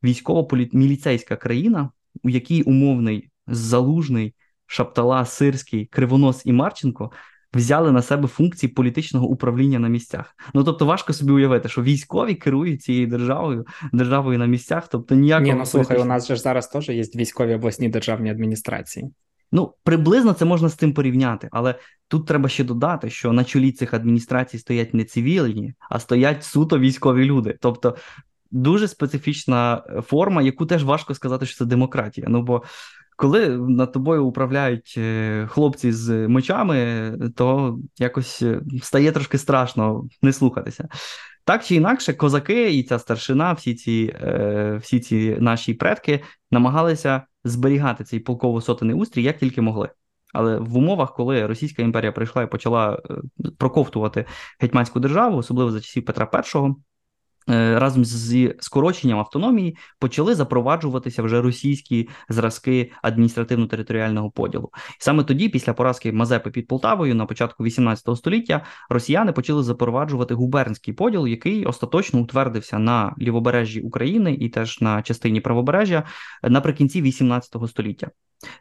військово-міліцейська 0.05 1.37
країна, 1.37 1.91
у 2.25 2.29
якій 2.29 2.63
умовний 2.63 3.31
залужний 3.47 4.35
Шаптала, 4.67 5.25
Сирський, 5.25 5.87
Кривонос 5.87 6.47
і 6.47 6.53
Марченко. 6.53 7.11
Взяли 7.55 7.93
на 7.93 8.03
себе 8.03 8.29
функції 8.29 8.73
політичного 8.73 9.27
управління 9.27 9.79
на 9.79 9.89
місцях. 9.89 10.37
Ну 10.55 10.65
тобто 10.65 10.87
важко 10.87 11.13
собі 11.13 11.33
уявити, 11.33 11.69
що 11.69 11.83
військові 11.83 12.35
керують 12.35 12.83
цією 12.83 13.07
державою, 13.07 13.67
державою 13.93 14.39
на 14.39 14.47
місцях. 14.47 14.89
Тобто 14.89 15.15
ніякого 15.15 15.53
Ні, 15.53 15.59
ну 15.59 15.67
слухай, 15.67 15.99
у 15.99 16.05
нас 16.05 16.29
же 16.29 16.37
зараз 16.37 16.69
теж 16.69 16.89
є 16.89 17.03
військові 17.03 17.55
обласні 17.55 17.89
державні 17.89 18.31
адміністрації. 18.31 19.11
Ну, 19.53 19.75
приблизно 19.85 20.33
це 20.33 20.45
можна 20.45 20.69
з 20.69 20.77
тим 20.77 20.95
порівняти, 20.95 21.49
але 21.53 21.75
тут 22.09 22.27
треба 22.27 22.49
ще 22.49 22.65
додати, 22.65 23.11
що 23.11 23.33
на 23.33 23.45
чолі 23.45 23.73
цих 23.73 23.95
адміністрацій 23.95 24.59
стоять 24.59 24.95
не 24.95 25.05
цивільні, 25.05 25.75
а 25.91 26.01
стоять 26.01 26.45
суто 26.45 26.79
військові 26.79 27.25
люди. 27.25 27.59
Тобто 27.61 27.97
дуже 28.51 28.89
специфічна 28.89 29.83
е, 29.89 30.03
форма, 30.03 30.43
яку 30.43 30.67
теж 30.67 30.85
важко 30.85 31.15
сказати, 31.15 31.47
що 31.47 31.59
це 31.59 31.65
демократія. 31.65 32.27
Ну 32.31 32.43
бо 32.43 32.63
коли 33.17 33.49
над 33.49 33.93
тобою 33.93 34.27
управляють 34.27 34.95
е, 34.99 35.47
хлопці 35.51 35.93
з 35.93 36.29
мечами, 36.29 37.13
то 37.37 37.79
якось 37.99 38.43
е, 38.43 38.61
стає 38.83 39.13
трошки 39.13 39.39
страшно 39.39 40.09
не 40.23 40.33
слухатися. 40.33 40.89
Так 41.45 41.65
чи 41.65 41.75
інакше, 41.75 42.13
козаки 42.13 42.71
і 42.75 42.83
ця 42.83 42.99
старшина, 42.99 43.53
всі 43.53 43.75
ці 43.75 44.17
всі 44.81 45.01
ці 45.01 45.37
наші 45.41 45.75
предки 45.75 46.23
намагалися 46.51 47.23
зберігати 47.49 48.05
цей 48.05 48.21
полково-сотений 48.21 48.97
устрій 48.97 49.23
як 49.23 49.39
тільки 49.39 49.61
могли. 49.61 49.91
Але 50.35 50.59
в 50.59 50.77
умовах, 50.77 51.15
коли 51.15 51.47
Російська 51.47 51.83
імперія 51.83 52.13
прийшла 52.13 52.43
і 52.43 52.51
почала 52.51 53.03
проковтувати 53.59 54.25
гетьманську 54.61 55.01
державу, 55.01 55.37
особливо 55.37 55.71
за 55.71 55.81
часів 55.81 56.05
Петра 56.05 56.31
І, 56.45 56.59
Е, 56.59 56.75
разом 57.47 58.05
зі 58.05 58.55
скороченням 58.61 59.19
автономії 59.19 59.77
почали 59.99 60.35
запроваджуватися 60.35 61.23
вже 61.23 61.43
російські 61.43 62.09
зразки 62.29 62.93
адміністративно-територіального 63.03 64.31
поділу. 64.31 64.71
І 64.75 64.99
саме 64.99 65.25
тоді, 65.25 65.49
після 65.49 65.73
поразки 65.73 66.13
Мазепи 66.13 66.51
під 66.51 66.67
Полтавою, 66.67 67.15
на 67.15 67.27
початку 67.27 67.65
18 67.65 68.17
століття, 68.17 68.65
росіяни 68.91 69.33
почали 69.33 69.63
запроваджувати 69.63 70.35
губернський 70.35 70.95
поділ, 70.95 71.27
який 71.27 71.65
остаточно 71.65 72.21
утвердився 72.21 72.79
на 72.79 73.15
лівобережжі 73.21 73.81
України 73.81 74.35
і 74.35 74.49
теж 74.49 74.81
на 74.81 75.03
частині 75.03 75.41
правобережжя 75.41 76.03
наприкінці 76.43 77.03
18 77.03 77.57
століття. 77.69 78.11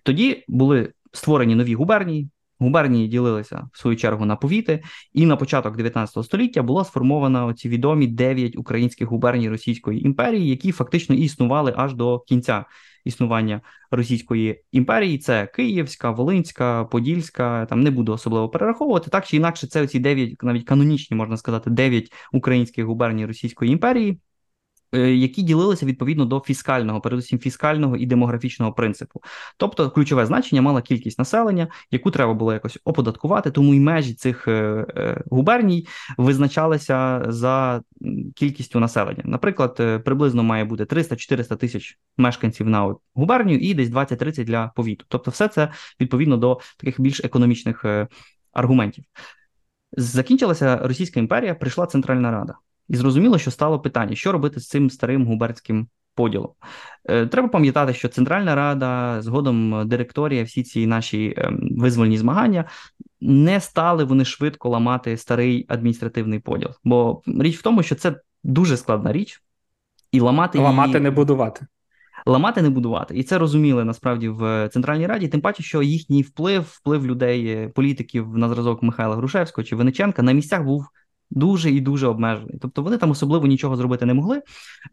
Тоді 0.04 0.46
були 0.48 0.94
створені 1.12 1.56
нові 1.56 1.76
губернії. 1.76 2.30
Губернії 2.60 3.08
ділилися 3.08 3.70
в 3.74 3.80
свою 3.80 3.98
чергу 3.98 4.26
на 4.26 4.36
повіти, 4.36 4.84
і 5.14 5.26
на 5.26 5.36
початок 5.36 5.78
19 5.78 6.26
століття 6.26 6.64
була 6.64 6.86
сформована 6.86 7.54
ці 7.54 7.70
відомі 7.70 8.08
дев'ять 8.08 8.58
українських 8.58 9.08
губерній 9.08 9.50
Російської 9.50 10.06
імперії, 10.06 10.50
які 10.50 10.72
фактично 10.72 11.16
існували 11.16 11.74
аж 11.78 11.94
до 11.94 12.20
кінця 12.20 12.66
існування 13.06 13.62
Російської 13.92 14.64
імперії. 14.72 15.18
Це 15.18 15.46
Київська, 15.46 16.12
Волинська, 16.12 16.84
Подільська. 16.86 17.66
Там 17.66 17.82
не 17.82 17.92
буду 17.92 18.14
особливо 18.14 18.50
перераховувати. 18.50 19.10
Так 19.10 19.28
чи 19.28 19.38
інакше, 19.38 19.68
це 19.68 19.88
ці 19.88 20.00
дев'ять, 20.00 20.44
навіть 20.44 20.66
канонічні 20.66 21.18
можна 21.18 21.38
сказати, 21.38 21.70
дев'ять 21.70 22.14
українських 22.34 22.86
губерній 22.86 23.26
Російської 23.26 23.72
імперії. 23.72 24.20
Е, 24.96 25.16
які 25.16 25.42
ділилися 25.42 25.86
відповідно 25.86 26.26
до 26.26 26.40
фіскального, 26.40 27.02
передусім 27.02 27.40
фіскального 27.40 27.98
і 27.98 28.06
демографічного 28.06 28.74
принципу. 28.74 29.22
Тобто, 29.58 29.90
ключове 29.90 30.26
значення 30.26 30.62
мала 30.62 30.82
кількість 30.82 31.20
населення, 31.20 31.68
яку 31.92 32.12
треба 32.12 32.34
було 32.34 32.54
якось 32.54 32.80
оподаткувати, 32.86 33.52
тому 33.52 33.74
і 33.74 33.80
межі 33.80 34.14
цих 34.14 34.48
е, 34.48 34.52
е, 34.98 35.24
губерній 35.32 35.88
визначалися 36.18 37.26
за 37.28 37.82
кількістю 38.36 38.80
населення. 38.80 39.22
Наприклад, 39.26 40.04
приблизно 40.06 40.44
має 40.44 40.66
бути 40.66 40.84
300-400 40.84 41.58
тисяч 41.58 42.00
мешканців 42.18 42.70
на 42.70 42.96
губернію 43.14 43.60
і 43.60 43.74
десь 43.74 43.90
20-30 43.90 44.44
для 44.44 44.72
повіту. 44.76 45.06
Тобто, 45.08 45.32
все 45.32 45.48
це 45.48 45.70
відповідно 46.00 46.38
до 46.38 46.60
таких 46.78 47.02
більш 47.02 47.20
економічних 47.24 47.86
аргументів. 48.54 49.04
Закінчилася 49.98 50.78
Російська 50.78 51.20
імперія, 51.20 51.56
прийшла 51.56 51.86
Центральна 51.86 52.32
Рада. 52.32 52.56
І 52.90 52.96
зрозуміло, 52.96 53.38
що 53.38 53.52
стало 53.52 53.80
питання, 53.80 54.16
що 54.16 54.32
робити 54.32 54.60
з 54.60 54.68
цим 54.68 54.90
старим 54.90 55.26
губернським 55.26 55.88
поділом. 56.16 56.50
Е, 57.06 57.26
треба 57.28 57.48
пам'ятати, 57.48 57.94
що 57.94 58.10
Центральна 58.10 58.56
Рада, 58.56 59.22
згодом 59.22 59.88
директорія, 59.88 60.44
всі 60.44 60.64
ці 60.64 60.88
наші 60.88 61.34
ем, 61.38 61.70
визвольні 61.78 62.18
змагання 62.18 62.66
не 63.22 63.62
стали 63.62 64.04
вони 64.04 64.26
швидко 64.26 64.70
ламати 64.70 65.18
старий 65.18 65.66
адміністративний 65.68 66.40
поділ. 66.40 66.70
Бо 66.84 67.22
річ 67.28 67.58
в 67.58 67.62
тому, 67.62 67.84
що 67.84 67.96
це 67.96 68.16
дуже 68.44 68.78
складна 68.78 69.12
річ, 69.12 69.42
і 70.12 70.20
ламати 70.20 70.60
ламати 70.60 70.90
її... 70.90 71.02
не 71.02 71.12
будувати. 71.12 71.66
Ламати 72.28 72.62
не 72.62 72.70
будувати, 72.70 73.18
і 73.18 73.24
це 73.24 73.38
розуміли 73.38 73.84
насправді 73.84 74.30
в 74.30 74.70
Центральній 74.74 75.08
Раді. 75.08 75.28
Тим 75.28 75.42
паче, 75.42 75.64
що 75.64 75.82
їхній 75.82 76.22
вплив, 76.22 76.62
вплив 76.62 77.08
людей, 77.08 77.68
політиків 77.68 78.38
на 78.38 78.50
зразок 78.50 78.84
Михайла 78.84 79.16
Грушевського 79.16 79.66
чи 79.66 79.76
Вениченка 79.76 80.22
на 80.22 80.32
місцях 80.32 80.64
був 80.64 80.88
дуже 81.36 81.72
і 81.72 81.82
дуже 81.82 82.08
обмежений. 82.08 82.58
Тобто 82.62 82.84
вони 82.84 82.98
там 82.98 83.12
особливо 83.12 83.48
нічого 83.48 83.76
зробити 83.76 84.06
не 84.06 84.14
могли. 84.14 84.42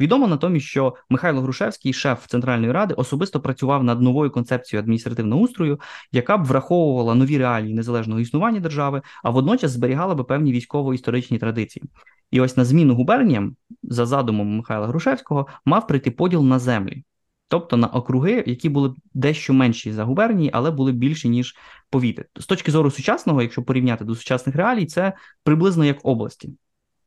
Відомо 0.01 0.29
натомість, 0.29 0.67
що 0.67 0.95
Михайло 1.11 1.41
Грушевський, 1.41 1.93
шеф 1.93 2.27
Центральної 2.27 2.73
ради, 2.73 2.95
особисто 2.95 3.41
працював 3.41 3.85
над 3.85 4.03
новою 4.03 4.31
концепцією 4.31 4.83
адміністративного 4.83 5.43
устрою, 5.43 5.81
яка 6.13 6.39
б 6.39 6.45
враховувала 6.45 7.15
нові 7.15 7.39
реалії 7.39 7.75
незалежного 7.75 8.21
існування 8.21 8.61
держави, 8.61 9.03
а 9.23 9.31
водночас 9.31 9.71
зберігала 9.71 10.15
би 10.15 10.25
певні 10.25 10.53
військово-історичні 10.53 11.39
традиції. 11.39 11.85
І 12.31 12.41
ось 12.41 12.57
на 12.57 12.65
зміну 12.65 12.95
губерніям, 12.95 13.57
за 13.83 14.07
задумом 14.07 14.57
Михайла 14.57 14.87
Грушевського, 14.87 15.47
мав 15.65 15.87
прийти 15.87 16.11
поділ 16.11 16.45
на 16.45 16.59
землі 16.59 17.05
тобто 17.53 17.77
на 17.77 17.87
округи, 17.87 18.45
які 18.47 18.69
були 18.69 18.95
дещо 19.15 19.53
менші 19.53 19.93
за 19.93 20.05
губернії, 20.05 20.51
але 20.53 20.71
були 20.71 20.93
більші 20.93 21.29
ніж 21.29 21.57
повіти. 21.91 22.25
З 22.37 22.47
точки 22.47 22.73
зору 22.73 22.91
сучасного, 22.91 23.43
якщо 23.43 23.63
порівняти 23.63 24.05
до 24.05 24.15
сучасних 24.15 24.57
реалій, 24.57 24.87
це 24.87 25.13
приблизно 25.45 25.85
як 25.85 25.99
області 26.03 26.51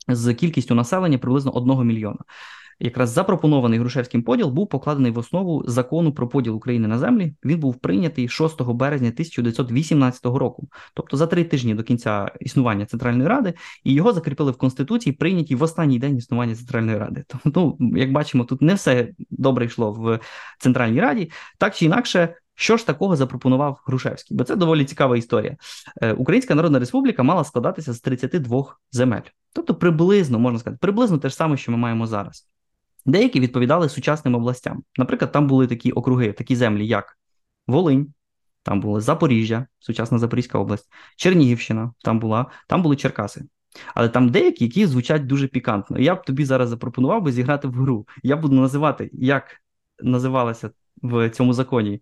з 0.08 0.34
кількістю 0.34 0.76
населення 0.76 1.18
приблизно 1.18 1.52
одного 1.52 1.84
мільйона 1.84 2.20
якраз 2.80 3.10
запропонований 3.10 3.80
Грушевським 3.80 4.24
поділ 4.24 4.50
був 4.50 4.70
покладений 4.70 5.12
в 5.12 5.18
основу 5.18 5.64
закону 5.68 6.14
про 6.14 6.28
поділ 6.28 6.56
України 6.56 6.88
на 6.88 7.00
землі. 7.00 7.34
Він 7.46 7.60
був 7.60 7.76
прийнятий 7.76 8.28
6 8.28 8.62
березня 8.62 9.08
1918 9.08 10.26
року, 10.26 10.68
тобто 10.94 11.18
за 11.18 11.28
три 11.28 11.44
тижні 11.44 11.76
до 11.76 11.84
кінця 11.84 12.32
існування 12.40 12.86
Центральної 12.86 13.30
Ради, 13.30 13.54
і 13.84 13.94
його 13.94 14.14
закріпили 14.14 14.52
в 14.52 14.58
Конституції, 14.58 15.14
прийнятій 15.14 15.56
в 15.56 15.64
останній 15.64 16.00
день 16.00 16.18
існування 16.18 16.56
Центральної 16.56 16.98
Ради. 16.98 17.24
Тому, 17.44 17.78
ну, 17.80 17.98
як 17.98 18.12
бачимо, 18.12 18.44
тут 18.44 18.62
не 18.62 18.74
все 18.74 19.10
добре 19.30 19.66
йшло 19.66 19.92
в 19.92 20.20
Центральній 20.60 21.02
Раді, 21.02 21.32
так 21.58 21.76
чи 21.76 21.86
інакше. 21.86 22.36
Що 22.58 22.78
ж 22.78 22.88
такого 22.88 23.16
запропонував 23.16 23.82
Грушевський? 23.86 24.38
Бо 24.38 24.44
це 24.44 24.56
доволі 24.56 24.86
цікава 24.86 25.18
історія. 25.18 25.58
Е, 26.02 26.14
Українська 26.14 26.56
Народна 26.56 26.80
Республіка 26.80 27.24
мала 27.24 27.44
складатися 27.44 27.94
з 27.94 28.02
32 28.02 28.76
земель, 28.92 29.22
тобто 29.54 29.76
приблизно 29.76 30.40
можна 30.40 30.60
сказати, 30.60 30.80
приблизно 30.82 31.18
те 31.18 31.30
ж 31.30 31.36
саме, 31.36 31.58
що 31.58 31.72
ми 31.72 31.78
маємо 31.78 32.08
зараз. 32.08 32.48
Деякі 33.06 33.40
відповідали 33.40 33.90
сучасним 33.90 34.36
областям. 34.36 34.84
Наприклад, 34.98 35.32
там 35.32 35.48
були 35.48 35.68
такі 35.68 35.92
округи, 35.92 36.34
такі 36.34 36.56
землі, 36.56 36.88
як 36.88 37.18
Волинь, 37.68 38.14
там 38.64 38.82
була 38.82 39.00
Запоріжжя, 39.02 39.68
сучасна 39.80 40.18
Запорізька 40.18 40.60
область, 40.60 40.90
Чернігівщина, 41.16 41.94
там 42.04 42.20
була, 42.20 42.46
там 42.68 42.82
були 42.82 42.96
Черкаси. 42.96 43.46
Але 43.96 44.10
там 44.10 44.30
деякі, 44.30 44.64
які 44.66 44.86
звучать 44.86 45.26
дуже 45.26 45.48
пікантно. 45.48 46.00
Я 46.00 46.16
б 46.16 46.24
тобі 46.24 46.46
зараз 46.46 46.70
запропонував 46.70 47.22
би 47.22 47.32
зіграти 47.32 47.68
в 47.68 47.74
гру. 47.74 48.08
Я 48.24 48.36
буду 48.36 48.56
називати, 48.56 49.10
як 49.14 49.62
називалася 50.00 50.70
в 51.02 51.30
цьому 51.30 51.54
законі 51.54 52.02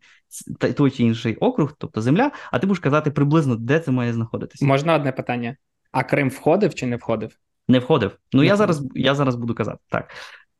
той 0.77 0.91
чи 0.91 1.03
інший 1.03 1.35
округ, 1.35 1.73
тобто 1.77 2.01
земля, 2.01 2.31
а 2.51 2.59
ти 2.59 2.67
будеш 2.67 2.79
казати 2.79 3.11
приблизно, 3.11 3.55
де 3.55 3.79
це 3.79 3.91
має 3.91 4.13
знаходитися. 4.13 4.65
Можна 4.65 4.95
одне 4.95 5.11
питання: 5.11 5.55
а 5.91 6.03
Крим 6.03 6.29
входив 6.29 6.75
чи 6.75 6.85
не 6.85 6.95
входив? 6.95 7.37
Не 7.67 7.79
входив. 7.79 8.17
Ну 8.33 8.43
я 8.43 8.55
зараз 8.55 8.83
я 8.95 9.15
зараз 9.15 9.35
буду 9.35 9.55
казати 9.55 9.79
так. 9.89 10.11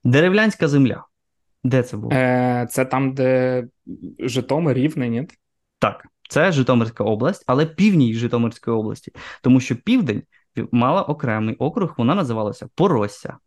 Деревлянська 0.03 0.67
земля. 0.67 1.03
Де 1.63 1.83
це 1.83 1.98
було? 1.98 2.13
Е, 2.13 2.67
Це 2.69 2.86
там, 2.86 3.13
де 3.13 3.63
Житомир, 4.19 4.77
Рівне, 4.77 5.10
ні? 5.10 5.27
Так, 5.79 6.07
це 6.29 6.51
Житомирська 6.51 7.03
область, 7.03 7.43
але 7.48 7.65
північ 7.65 8.17
Житомирської 8.17 8.77
області, 8.77 9.12
тому 9.41 9.60
що 9.60 9.75
південь 9.75 10.24
мала 10.72 11.01
окремий 11.01 11.55
округ, 11.55 11.93
вона 11.98 12.15
називалася 12.15 12.67
Поросся. 12.75 13.38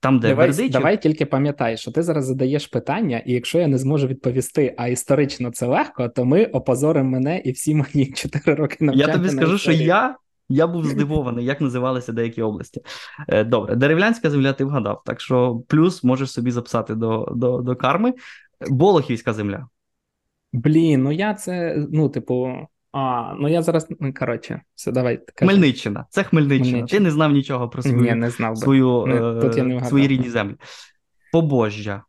Там, 0.00 0.20
де 0.20 0.28
давай, 0.28 0.46
Бердичів... 0.46 0.72
давай 0.72 1.02
тільки 1.02 1.26
пам'ятай, 1.26 1.76
що 1.76 1.90
ти 1.90 2.02
зараз 2.02 2.26
задаєш 2.26 2.66
питання, 2.66 3.22
і 3.26 3.32
якщо 3.32 3.58
я 3.58 3.66
не 3.66 3.78
зможу 3.78 4.06
відповісти, 4.06 4.74
а 4.78 4.88
історично 4.88 5.50
це 5.50 5.66
легко, 5.66 6.08
то 6.08 6.24
ми 6.24 6.44
опозоримо 6.44 7.10
мене 7.10 7.38
і 7.38 7.52
всі 7.52 7.74
мої 7.74 8.12
чотири 8.16 8.54
роки 8.54 8.76
навчання. 8.80 9.06
Я 9.06 9.12
тобі 9.12 9.28
скажу, 9.28 9.58
що 9.58 9.72
я 9.72 10.16
я 10.48 10.66
був 10.66 10.86
здивований, 10.86 11.44
як 11.44 11.60
називалися 11.60 12.12
деякі 12.12 12.42
області. 12.42 12.82
Е, 13.28 13.44
добре, 13.44 13.76
деревлянська 13.76 14.30
земля 14.30 14.52
ти 14.52 14.64
вгадав, 14.64 15.02
так 15.04 15.20
що 15.20 15.62
плюс 15.68 16.04
можеш 16.04 16.30
собі 16.30 16.50
записати 16.50 16.94
до 16.94 17.32
до, 17.36 17.58
до 17.58 17.76
карми. 17.76 18.14
Болохівська 18.68 19.32
земля. 19.32 19.68
Блін, 20.52 21.02
ну 21.02 21.12
я 21.12 21.34
це, 21.34 21.76
ну, 21.92 22.08
типу, 22.08 22.52
а, 22.92 23.34
ну 23.34 23.48
я 23.48 23.62
зараз, 23.62 23.86
ну, 24.00 24.14
коротше, 24.14 24.60
все, 24.74 24.92
давай. 24.92 25.20
Хмельниччина. 25.34 26.06
Це 26.10 26.22
Хмельниччина. 26.22 26.70
Хмельниччина. 26.70 26.98
Ти 26.98 27.04
не 27.04 27.10
знав 27.10 27.32
нічого 27.32 27.68
про 27.68 27.82
свою, 27.82 28.00
Ні, 28.00 28.14
не 28.14 28.30
знав 28.30 28.54
би. 28.54 28.60
свою, 28.60 29.06
не, 29.06 29.40
тут 29.40 29.56
я 29.56 29.64
не 29.64 29.84
свої 29.84 30.08
рідні 30.08 30.28
землі. 30.28 30.54
Побожжя. 31.32 32.02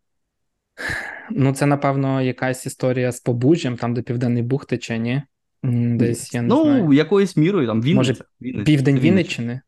Ну, 1.31 1.53
це, 1.53 1.65
напевно, 1.65 2.21
якась 2.21 2.65
історія 2.65 3.11
з 3.11 3.19
Побужжям, 3.19 3.77
там, 3.77 3.93
де 3.93 4.01
Південний 4.01 4.43
Буг 4.43 4.65
тече, 4.65 4.97
ні? 4.97 5.21
Десь 5.63 6.33
я 6.33 6.41
не 6.41 6.47
ну, 6.47 6.63
знаю. 6.63 6.93
якоюсь 6.93 7.37
мірою 7.37 7.67
там 7.67 7.81
Вінниця. 7.81 8.11
Може, 8.11 8.23
Вінниця. 8.41 8.65
Південь 8.65 8.99
Вінниччини? 8.99 9.61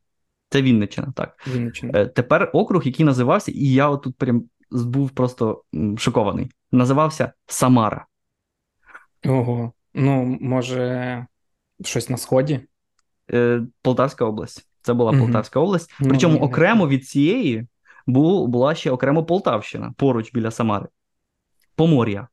Це 0.50 0.62
Вінниччина, 0.62 1.14
так. 1.16 1.48
Вінниччина. 1.48 2.00
Е, 2.00 2.06
тепер 2.06 2.50
округ, 2.54 2.86
який 2.86 3.06
називався, 3.06 3.52
і 3.52 3.68
я 3.68 3.90
отут 3.90 4.16
прям 4.16 4.44
був 4.72 5.10
просто 5.10 5.64
шокований. 5.98 6.52
Називався 6.72 7.34
Самара. 7.48 8.06
Ого. 9.26 9.74
Ну, 9.94 10.38
може, 10.42 11.26
щось 11.84 12.10
на 12.10 12.18
сході? 12.18 12.60
Е, 13.34 13.62
Полтавська 13.82 14.26
область. 14.26 14.68
Це 14.82 14.94
була 14.94 15.12
угу. 15.12 15.20
Полтавська 15.20 15.60
область. 15.60 15.96
Ну, 16.00 16.10
Причому 16.10 16.34
ні, 16.34 16.42
окремо 16.42 16.88
від 16.88 17.08
цієї 17.08 17.68
була 18.08 18.76
ще 18.76 18.92
окремо 18.92 19.24
Полтавщина 19.24 19.94
поруч 19.98 20.34
біля 20.34 20.52
Самари. 20.52 20.88
Помор'я. 21.76 22.28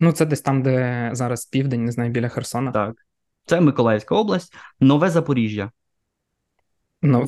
Ну, 0.00 0.12
це 0.12 0.26
десь 0.26 0.40
там, 0.40 0.62
де 0.62 1.10
зараз 1.12 1.46
південь, 1.46 1.84
не 1.84 1.92
знаю, 1.92 2.10
біля 2.10 2.28
Херсона. 2.28 2.72
Так. 2.72 3.06
Це 3.46 3.60
Миколаївська 3.60 4.14
область, 4.14 4.54
Нове 4.80 5.10
Запоріжжя. 5.10 5.70
Ну, 7.02 7.26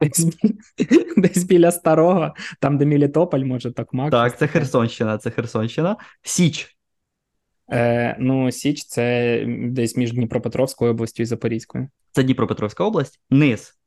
десь, 0.00 0.26
десь 1.16 1.44
біля 1.44 1.70
старого, 1.70 2.34
там, 2.60 2.78
де 2.78 2.86
Мілітополь, 2.86 3.44
може, 3.44 3.72
так 3.72 3.92
Мак. 3.92 4.10
Так, 4.10 4.38
це 4.38 4.46
Херсонщина, 4.46 5.18
це 5.18 5.30
Херсонщина. 5.30 5.96
Січ. 6.22 6.76
Е, 7.70 8.16
Ну, 8.18 8.50
Січ 8.50 8.84
це 8.84 9.44
десь 9.48 9.96
між 9.96 10.12
Дніпропетровською 10.12 10.90
областю 10.90 11.22
і 11.22 11.26
Запорізькою. 11.26 11.88
Це 12.12 12.22
Дніпропетровська 12.22 12.84
область. 12.84 13.20
Низ. 13.30 13.78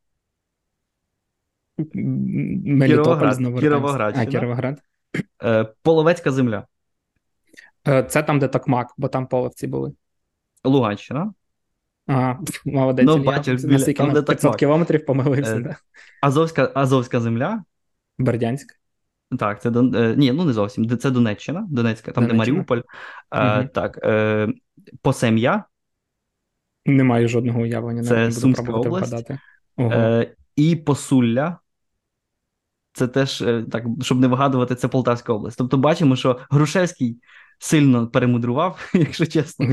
Мелітополь 1.94 3.32
знову. 3.32 3.60
Кіровоградщина. 3.60 4.28
А, 4.28 4.32
Кіровоград. 4.32 4.82
Е, 5.44 5.74
Половецька 5.82 6.32
земля. 6.32 6.68
Е, 7.88 8.04
Це 8.04 8.24
там, 8.24 8.40
де 8.40 8.48
Токмак, 8.48 8.88
бо 8.98 9.08
там 9.08 9.28
половці 9.28 9.68
були. 9.68 9.94
Луганщина. 10.64 11.34
Ага, 12.08 12.40
молодець. 12.66 13.06
Ну, 13.06 13.18
бачиш, 13.24 13.62
біля- 13.64 13.74
наскільки 13.74 13.98
там, 13.98 14.08
на 14.08 14.14
де 14.14 14.22
500 14.22 14.42
Токмак. 14.42 14.58
кілометрів 14.60 15.06
помилився, 15.06 15.56
Е, 15.56 15.60
да. 15.60 15.76
Азовська, 16.22 16.72
Азовська 16.76 17.20
земля. 17.20 17.64
Бердянськ. 18.18 18.80
Так, 19.40 19.62
це 19.62 19.70
Дон... 19.70 19.96
е, 19.96 20.16
ні, 20.18 20.32
ну 20.32 20.46
не 20.46 20.54
зовсім. 20.54 20.98
Це 20.98 21.12
Донеччина, 21.12 21.68
Донецька, 21.70 22.12
там, 22.12 22.24
де 22.24 22.30
Донеччина. 22.30 22.54
Маріуполь. 22.58 22.82
Е, 23.32 23.58
Мгм. 23.58 23.68
Так, 23.68 24.00
е, 24.04 24.48
Посем'я. 25.02 25.64
Не 26.86 27.04
маю 27.04 27.28
жодного 27.28 27.62
уявлення, 27.62 28.04
Це 28.04 28.10
навіть 28.14 28.24
не 28.24 28.30
буду 28.30 28.42
Сумська 28.42 28.64
пробувати 28.64 28.88
область. 28.90 29.12
вгадати. 29.12 29.40
Ого. 29.78 29.92
Е, 29.92 30.36
і 30.56 30.76
Посулля. 30.76 31.58
Це 32.98 33.08
теж 33.08 33.42
е, 33.42 33.66
так, 33.72 33.84
щоб 34.02 34.20
не 34.20 34.28
вигадувати, 34.28 34.76
це 34.76 34.88
Полтавська 34.88 35.34
область. 35.34 35.58
Тобто 35.58 35.78
бачимо, 35.78 36.16
що 36.16 36.38
Грушевський 36.50 37.18
сильно 37.60 38.08
перемудрував, 38.08 38.90
якщо 38.94 39.26
чесно. 39.26 39.68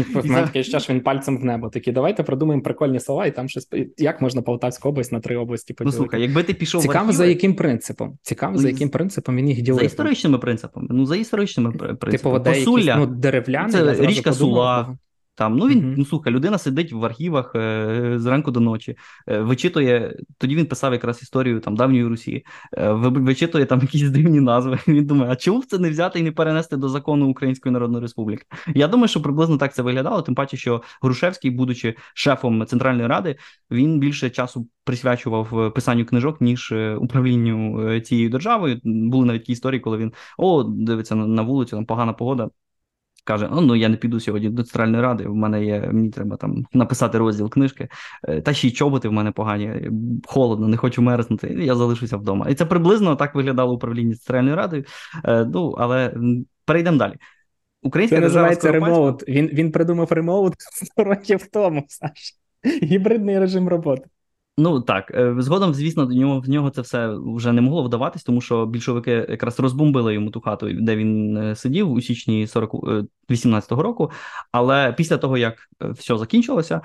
Ще 0.62 0.78
ж 0.78 0.86
він 0.92 1.00
пальцем 1.00 1.38
в 1.38 1.44
небо. 1.44 1.68
Такі, 1.68 1.92
давайте 1.92 2.22
придумаємо 2.22 2.62
прикольні 2.62 3.00
слова, 3.00 3.26
і 3.26 3.34
там 3.34 3.48
щось. 3.48 3.68
Як 3.96 4.20
можна 4.22 4.42
Полтавську 4.42 4.88
область 4.88 5.12
на 5.12 5.20
три 5.20 5.36
області 5.36 5.72
Ну 5.72 5.76
поділити? 5.76 5.96
слухай, 5.96 6.22
якби 6.22 6.42
ти 6.42 6.54
пішов 6.54 6.80
в 6.80 6.82
Цікаво, 6.82 6.98
архіви, 6.98 7.12
за 7.16 7.26
яким 7.26 7.54
принципом? 7.54 8.18
Цікаво, 8.22 8.52
Ну, 8.52 8.58
за 8.58 8.68
яким 8.68 8.88
принципом 8.88 9.36
він 9.36 9.48
їх 9.48 9.62
ділив. 9.62 9.78
за 9.80 9.86
історичними 9.86 10.38
принципами. 10.38 10.86
Ну, 10.90 11.06
за 11.06 11.16
історичними 11.16 11.72
Типу, 11.72 11.96
принципами. 11.96 12.32
вода 12.38 12.50
якісь, 12.50 12.86
ну, 12.96 13.06
деревляни, 13.06 13.72
це 13.72 13.94
річка 14.06 14.30
подумав, 14.30 14.34
Сула. 14.34 14.98
Там, 15.34 15.56
ну 15.56 15.68
він, 15.68 15.78
Мгм. 15.78 15.94
ну 15.98 16.04
слухай, 16.04 16.32
людина 16.32 16.58
сидить 16.58 16.92
в 16.92 17.04
архівах 17.04 17.52
е, 17.54 18.14
зранку 18.16 18.50
до 18.50 18.60
ночі, 18.60 18.96
е, 19.28 19.40
вичитує, 19.40 20.16
тоді 20.38 20.56
він 20.56 20.66
писав 20.66 20.92
якраз 20.92 21.22
історію 21.22 21.60
там 21.60 21.76
давньої 21.76 22.04
Русі, 22.04 22.44
е, 22.78 22.92
вичитує 22.92 23.66
там 23.66 23.80
якісь 23.82 24.10
дивні 24.10 24.40
назви. 24.40 24.78
Він 24.88 25.06
думає, 25.06 25.32
а 25.32 25.36
чому 25.36 25.60
б 25.60 25.64
це 25.64 25.78
не 25.78 25.90
взяти 25.90 26.20
і 26.20 26.22
не 26.22 26.32
перенести 26.32 26.76
до 26.76 26.88
закону 26.88 27.28
Української 27.28 27.72
Народної 27.72 28.02
Республіки? 28.02 28.44
Я 28.74 28.88
думаю, 28.88 29.08
що 29.08 29.22
приблизно 29.22 29.56
так 29.56 29.74
це 29.74 29.82
виглядало, 29.82 30.22
тим 30.22 30.34
паче, 30.34 30.56
що 30.56 30.82
Грушевський, 31.02 31.50
будучи 31.50 31.94
шефом 32.14 32.66
Центральної 32.66 33.08
Ради, 33.08 33.36
він 33.70 33.98
більше 33.98 34.30
часу 34.30 34.68
присвячував 34.84 35.60
е, 35.60 35.70
писанню 35.70 36.04
книжок, 36.04 36.40
ніж 36.40 36.72
е, 36.72 36.94
управлінню 36.94 37.88
е, 37.88 38.00
цією 38.00 38.30
державою. 38.30 38.80
Були 38.84 39.26
навіть 39.26 39.48
історії, 39.48 39.80
коли 39.80 39.96
він 39.98 40.12
о, 40.38 40.62
дивиться 40.62 41.14
на 41.14 41.42
вулицю, 41.42 41.76
там 41.76 41.86
погана 41.86 42.12
погода. 42.12 42.50
Каже: 43.24 43.48
ну, 43.52 43.60
ну 43.60 43.76
я 43.76 43.88
не 43.88 43.96
піду 43.96 44.20
сьогодні 44.20 44.48
до 44.48 44.62
центральної 44.62 45.02
ради. 45.02 45.24
В 45.28 45.34
мене 45.34 45.64
є, 45.64 45.80
мені 45.92 46.10
треба 46.10 46.36
там 46.36 46.64
написати 46.72 47.18
розділ 47.18 47.50
книжки, 47.50 47.88
е, 48.28 48.40
та 48.40 48.52
ще 48.54 48.68
й 48.68 48.70
чоботи 48.70 49.08
в 49.08 49.12
мене 49.12 49.32
погані, 49.32 49.64
е, 49.64 49.90
холодно, 50.26 50.68
не 50.68 50.76
хочу 50.76 51.02
мерзнути. 51.02 51.48
Я 51.48 51.74
залишуся 51.74 52.16
вдома. 52.16 52.46
І 52.48 52.54
це 52.54 52.66
приблизно 52.66 53.16
так 53.16 53.34
виглядало 53.34 53.74
управління 53.74 54.14
центральною 54.14 54.56
радою. 54.56 54.84
Е, 55.24 55.44
Ну 55.44 55.74
але 55.78 56.14
перейдемо 56.64 56.98
далі. 56.98 57.14
Українська 57.82 58.16
Це 58.16 58.22
називається 58.22 58.72
ремоут. 58.72 59.28
Він, 59.28 59.46
він 59.46 59.72
придумав 59.72 60.12
ремоут 60.12 60.54
100 60.58 61.04
років 61.04 61.46
тому, 61.52 61.84
Саш. 61.88 62.34
Гібридний 62.82 63.38
режим 63.38 63.68
роботи. 63.68 64.04
Ну 64.56 64.80
так, 64.80 65.10
е, 65.10 65.34
згодом, 65.38 65.74
звісно, 65.74 66.06
до 66.06 66.14
нього 66.14 66.40
в 66.40 66.48
нього 66.48 66.70
це 66.70 66.80
все 66.80 67.16
вже 67.18 67.52
не 67.52 67.60
могло 67.60 67.82
вдаватись, 67.82 68.22
тому 68.22 68.40
що 68.40 68.66
більшовики 68.66 69.10
якраз 69.10 69.60
розбомбили 69.60 70.14
йому 70.14 70.30
ту 70.30 70.40
хату, 70.40 70.72
де 70.72 70.96
він 70.96 71.36
е, 71.36 71.56
сидів 71.56 71.90
у 71.90 72.00
січні 72.00 72.46
40, 72.46 72.74
е, 72.74 73.04
18-го 73.28 73.82
року. 73.82 74.10
Але 74.52 74.92
після 74.92 75.16
того, 75.18 75.36
як 75.38 75.68
е, 75.82 75.88
все 75.90 76.18
закінчилося, 76.18 76.76
е, 76.76 76.82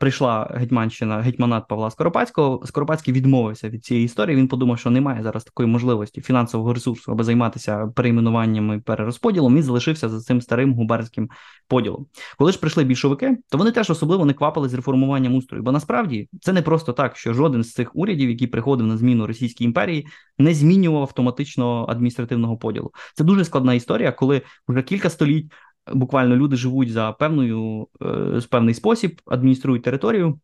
прийшла 0.00 0.50
гетьманщина, 0.54 1.20
гетьманат 1.20 1.68
Павла 1.68 1.90
Скоропадського. 1.90 2.66
Скоропадський 2.66 3.14
відмовився 3.14 3.68
від 3.68 3.84
цієї 3.84 4.04
історії. 4.04 4.36
Він 4.36 4.48
подумав, 4.48 4.78
що 4.78 4.90
немає 4.90 5.22
зараз 5.22 5.44
такої 5.44 5.68
можливості 5.68 6.20
фінансового 6.20 6.74
ресурсу, 6.74 7.12
аби 7.12 7.24
займатися 7.24 7.92
перейменуванням 7.96 8.74
і 8.74 8.78
перерозподілом. 8.78 9.56
Він 9.56 9.62
залишився 9.62 10.08
за 10.08 10.20
цим 10.20 10.40
старим 10.40 10.74
губернським 10.74 11.28
поділом. 11.68 12.06
Коли 12.38 12.52
ж 12.52 12.60
прийшли 12.60 12.84
більшовики, 12.84 13.38
то 13.48 13.58
вони 13.58 13.70
теж 13.70 13.90
особливо 13.90 14.24
не 14.24 14.32
квапили 14.32 14.68
з 14.68 14.74
реформуванням 14.74 15.34
устрою, 15.34 15.62
бо 15.64 15.72
насправді 15.72 16.28
це 16.40 16.52
не 16.52 16.62
просто 16.62 16.92
так, 16.92 17.16
що 17.16 17.34
жоден 17.34 17.64
з 17.64 17.72
цих 17.72 17.96
урядів, 17.96 18.30
який 18.30 18.46
приходив 18.46 18.86
на 18.86 18.96
зміну 18.96 19.26
Російській 19.26 19.64
імперії, 19.64 20.06
не 20.38 20.54
змінював 20.54 21.02
автоматично 21.02 21.86
адміністративного 21.88 22.56
поділу. 22.56 22.90
Це 23.14 23.24
дуже 23.24 23.44
складна 23.44 23.74
історія, 23.74 24.12
коли 24.12 24.42
вже 24.68 24.82
кілька 24.82 25.10
століть 25.10 25.52
буквально 25.92 26.36
люди 26.36 26.56
живуть 26.56 26.92
за 26.92 27.12
певною 27.12 27.88
е, 28.02 28.40
з 28.40 28.46
певний 28.46 28.74
спосіб, 28.74 29.20
адмініструють 29.26 29.82
територію. 29.82 30.40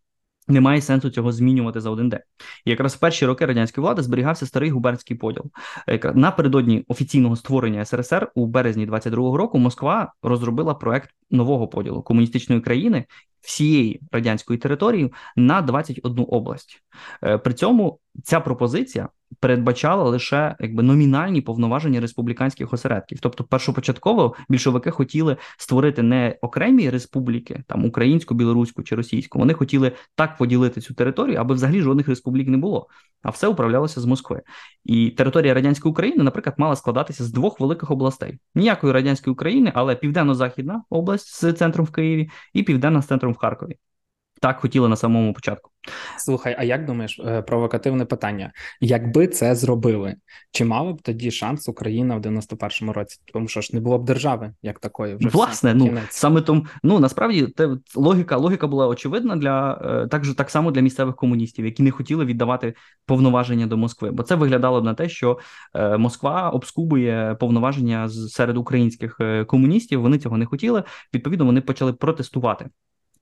Немає 0.49 0.81
сенсу 0.81 1.11
цього 1.11 1.33
змінювати 1.33 1.81
за 1.81 1.91
один 1.91 2.09
день. 2.09 2.21
І 2.65 2.71
якраз 2.71 2.95
в 2.95 2.99
перші 2.99 3.27
роки 3.27 3.47
радянської 3.47 3.83
влади 3.83 4.03
зберігався 4.03 4.47
старий 4.47 4.71
губернський 4.71 5.17
поділ. 5.17 5.45
Напередодні 6.15 6.85
офіційного 6.89 7.37
створення 7.37 7.85
СРСР 7.85 8.33
у 8.35 8.47
березні 8.47 8.87
22-го 8.87 9.37
року 9.37 9.59
Москва 9.59 10.13
розробила 10.23 10.75
проект 10.75 11.11
нового 11.33 11.69
поділу 11.69 12.03
комуністичної 12.03 12.61
країни 12.61 13.05
всієї 13.41 14.01
радянської 14.13 14.59
території 14.59 15.13
на 15.37 15.63
21 15.63 16.27
область. 16.29 16.83
Е, 17.25 17.39
При 17.39 17.55
цьому 17.55 17.99
ця 18.25 18.41
пропозиція 18.41 19.09
передбачала 19.41 20.05
лише 20.05 20.57
якби 20.61 20.83
номінальні 20.83 21.41
повноваження 21.41 22.01
республіканських 22.01 22.73
осередків. 22.73 23.19
Тобто, 23.21 23.45
першопочатково 23.45 24.35
більшовики 24.49 24.91
хотіли 24.91 25.37
створити 25.59 26.03
не 26.03 26.39
окремі 26.43 26.91
республіки, 26.91 27.63
там 27.67 27.85
українську, 27.85 28.35
білоруську 28.35 28.83
чи 28.83 28.95
російську. 28.95 29.39
Вони 29.39 29.55
хотіли 29.55 29.93
так 30.15 30.37
поділити 30.39 30.81
цю 30.81 30.95
територію, 30.95 31.39
аби 31.39 31.55
взагалі 31.55 31.81
жодних 31.81 32.09
республік 32.09 32.49
не 32.49 32.57
було, 32.57 32.89
а 33.23 33.31
все 33.31 33.49
управлялося 33.49 34.01
з 34.01 34.05
Москви. 34.05 34.43
І 34.85 35.11
територія 35.11 35.55
радянської 35.55 35.91
України, 35.91 36.25
наприклад, 36.25 36.55
мала 36.59 36.77
складатися 36.77 37.25
з 37.25 37.33
двох 37.33 37.61
великих 37.61 37.91
областей: 37.91 38.39
ніякої 38.55 38.93
радянської 38.93 39.33
України, 39.33 39.73
але 39.75 39.97
південно-західна 39.97 40.83
область 40.91 41.22
з 41.23 41.53
центром 41.53 41.87
в 41.87 41.93
Києві 41.93 42.31
і 42.53 42.63
південна 42.63 43.03
з 43.03 43.07
центром 43.07 43.33
в 43.33 43.37
Харкові. 43.37 43.79
Так 44.43 44.61
хотіли 44.61 44.89
на 44.89 44.97
самому 44.97 45.33
початку. 45.33 45.71
Слухай, 46.19 46.57
а 46.59 46.65
як 46.65 46.85
думаєш, 46.85 47.21
е, 47.27 47.43
провокативне 47.43 48.05
питання? 48.05 48.53
Якби 48.81 49.27
це 49.27 49.55
зробили, 49.55 50.17
чи 50.53 50.65
мала 50.65 50.93
б 50.93 51.03
тоді 51.03 51.31
шанс 51.31 51.69
Україна 51.69 52.17
в 52.17 52.21
91-му 52.21 52.93
році? 52.93 53.21
Тому 53.33 53.49
що 53.49 53.61
ж 53.61 53.71
не 53.73 53.81
було 53.81 53.99
б 53.99 54.05
держави 54.05 54.53
як 54.63 54.79
такої. 54.79 55.15
Вже 55.15 55.29
Власне, 55.29 55.75
ну 55.75 55.85
кінець. 55.85 56.11
саме 56.11 56.41
тому, 56.41 56.67
ну 56.83 56.99
насправді 56.99 57.47
те 57.47 57.69
логіка, 57.95 58.37
логіка 58.37 58.67
була 58.67 58.87
очевидна 58.87 59.37
для 59.37 59.81
е, 60.05 60.09
так 60.09 60.25
же 60.25 60.35
так 60.35 60.51
само 60.51 60.71
для 60.71 60.81
місцевих 60.81 61.17
комуністів, 61.17 61.65
які 61.65 61.83
не 61.83 61.91
хотіли 61.91 62.25
віддавати 62.25 62.75
повноваження 63.07 63.67
до 63.67 63.77
Москви, 63.77 64.11
бо 64.11 64.23
це 64.23 64.35
виглядало 64.35 64.81
б 64.81 64.85
на 64.85 64.95
те, 64.95 65.09
що 65.09 65.39
е, 65.75 65.99
Москва 65.99 66.51
обскубує 66.51 67.37
повноваження 67.41 68.09
серед 68.09 68.57
українських 68.57 69.21
комуністів. 69.47 70.03
Вони 70.03 70.19
цього 70.19 70.39
не 70.39 70.47
хотіли. 70.47 70.83
Відповідно, 71.15 71.45
вони 71.45 71.61
почали 71.61 71.93
протестувати. 71.93 72.67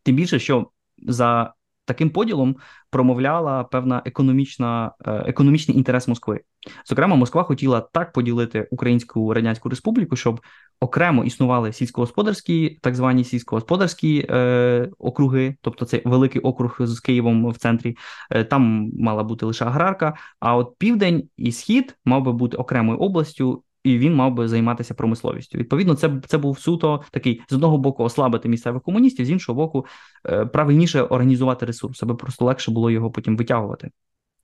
Тим 0.02 0.16
більше, 0.16 0.38
що 0.38 0.66
за 1.06 1.54
таким 1.90 2.10
поділом 2.10 2.56
промовляла 2.90 3.64
певна 3.64 4.02
економічна 4.04 4.92
е, 5.06 5.12
економічний 5.12 5.76
інтерес 5.76 6.08
Москви. 6.08 6.40
Зокрема, 6.86 7.16
Москва 7.16 7.42
хотіла 7.42 7.80
так 7.80 8.12
поділити 8.12 8.68
Українську 8.70 9.34
Радянську 9.34 9.68
Республіку, 9.68 10.16
щоб 10.16 10.40
окремо 10.80 11.24
існували 11.24 11.72
сільськогосподарські, 11.72 12.78
так 12.82 12.94
звані 12.94 13.24
сільськогосподарські 13.24 14.26
е, 14.30 14.90
округи, 14.98 15.56
тобто 15.60 15.84
це 15.84 16.02
великий 16.04 16.42
округ 16.42 16.76
з 16.80 17.00
Києвом 17.00 17.50
в 17.50 17.56
центрі. 17.56 17.96
Е, 18.30 18.44
там 18.44 18.90
мала 18.98 19.22
бути 19.22 19.46
лише 19.46 19.64
аграрка. 19.64 20.14
А 20.40 20.56
от 20.56 20.74
південь 20.78 21.28
і 21.36 21.52
схід 21.52 21.96
мав 22.04 22.22
би 22.22 22.32
бути 22.32 22.56
окремою 22.56 22.98
областю. 22.98 23.62
І 23.84 23.98
він 23.98 24.14
мав 24.14 24.34
би 24.34 24.48
займатися 24.48 24.94
промисловістю. 24.94 25.58
Відповідно, 25.58 25.94
це 25.94 26.10
це 26.26 26.38
був 26.38 26.58
суто 26.58 27.02
такий 27.10 27.42
з 27.48 27.52
одного 27.52 27.78
боку 27.78 28.04
ослабити 28.04 28.48
місцевих 28.48 28.82
комуністів, 28.82 29.26
з 29.26 29.30
іншого 29.30 29.56
боку, 29.56 29.86
е, 30.26 30.46
правильніше 30.46 31.02
організувати 31.02 31.66
ресурс, 31.66 32.02
аби 32.02 32.14
просто 32.14 32.44
легше 32.44 32.70
було 32.70 32.90
його 32.90 33.10
потім 33.10 33.36
витягувати. 33.36 33.90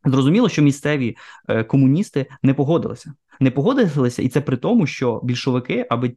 Зрозуміло, 0.05 0.49
що 0.49 0.63
місцеві 0.63 1.17
е, 1.49 1.65
комуністи 1.65 2.27
не 2.43 2.55
погодилися. 2.55 3.13
Не 3.41 3.51
погодилися, 3.51 4.23
і 4.23 4.29
це 4.29 4.41
при 4.41 4.57
тому, 4.57 4.87
що 4.87 5.21
більшовики, 5.25 5.87
аби 5.91 6.17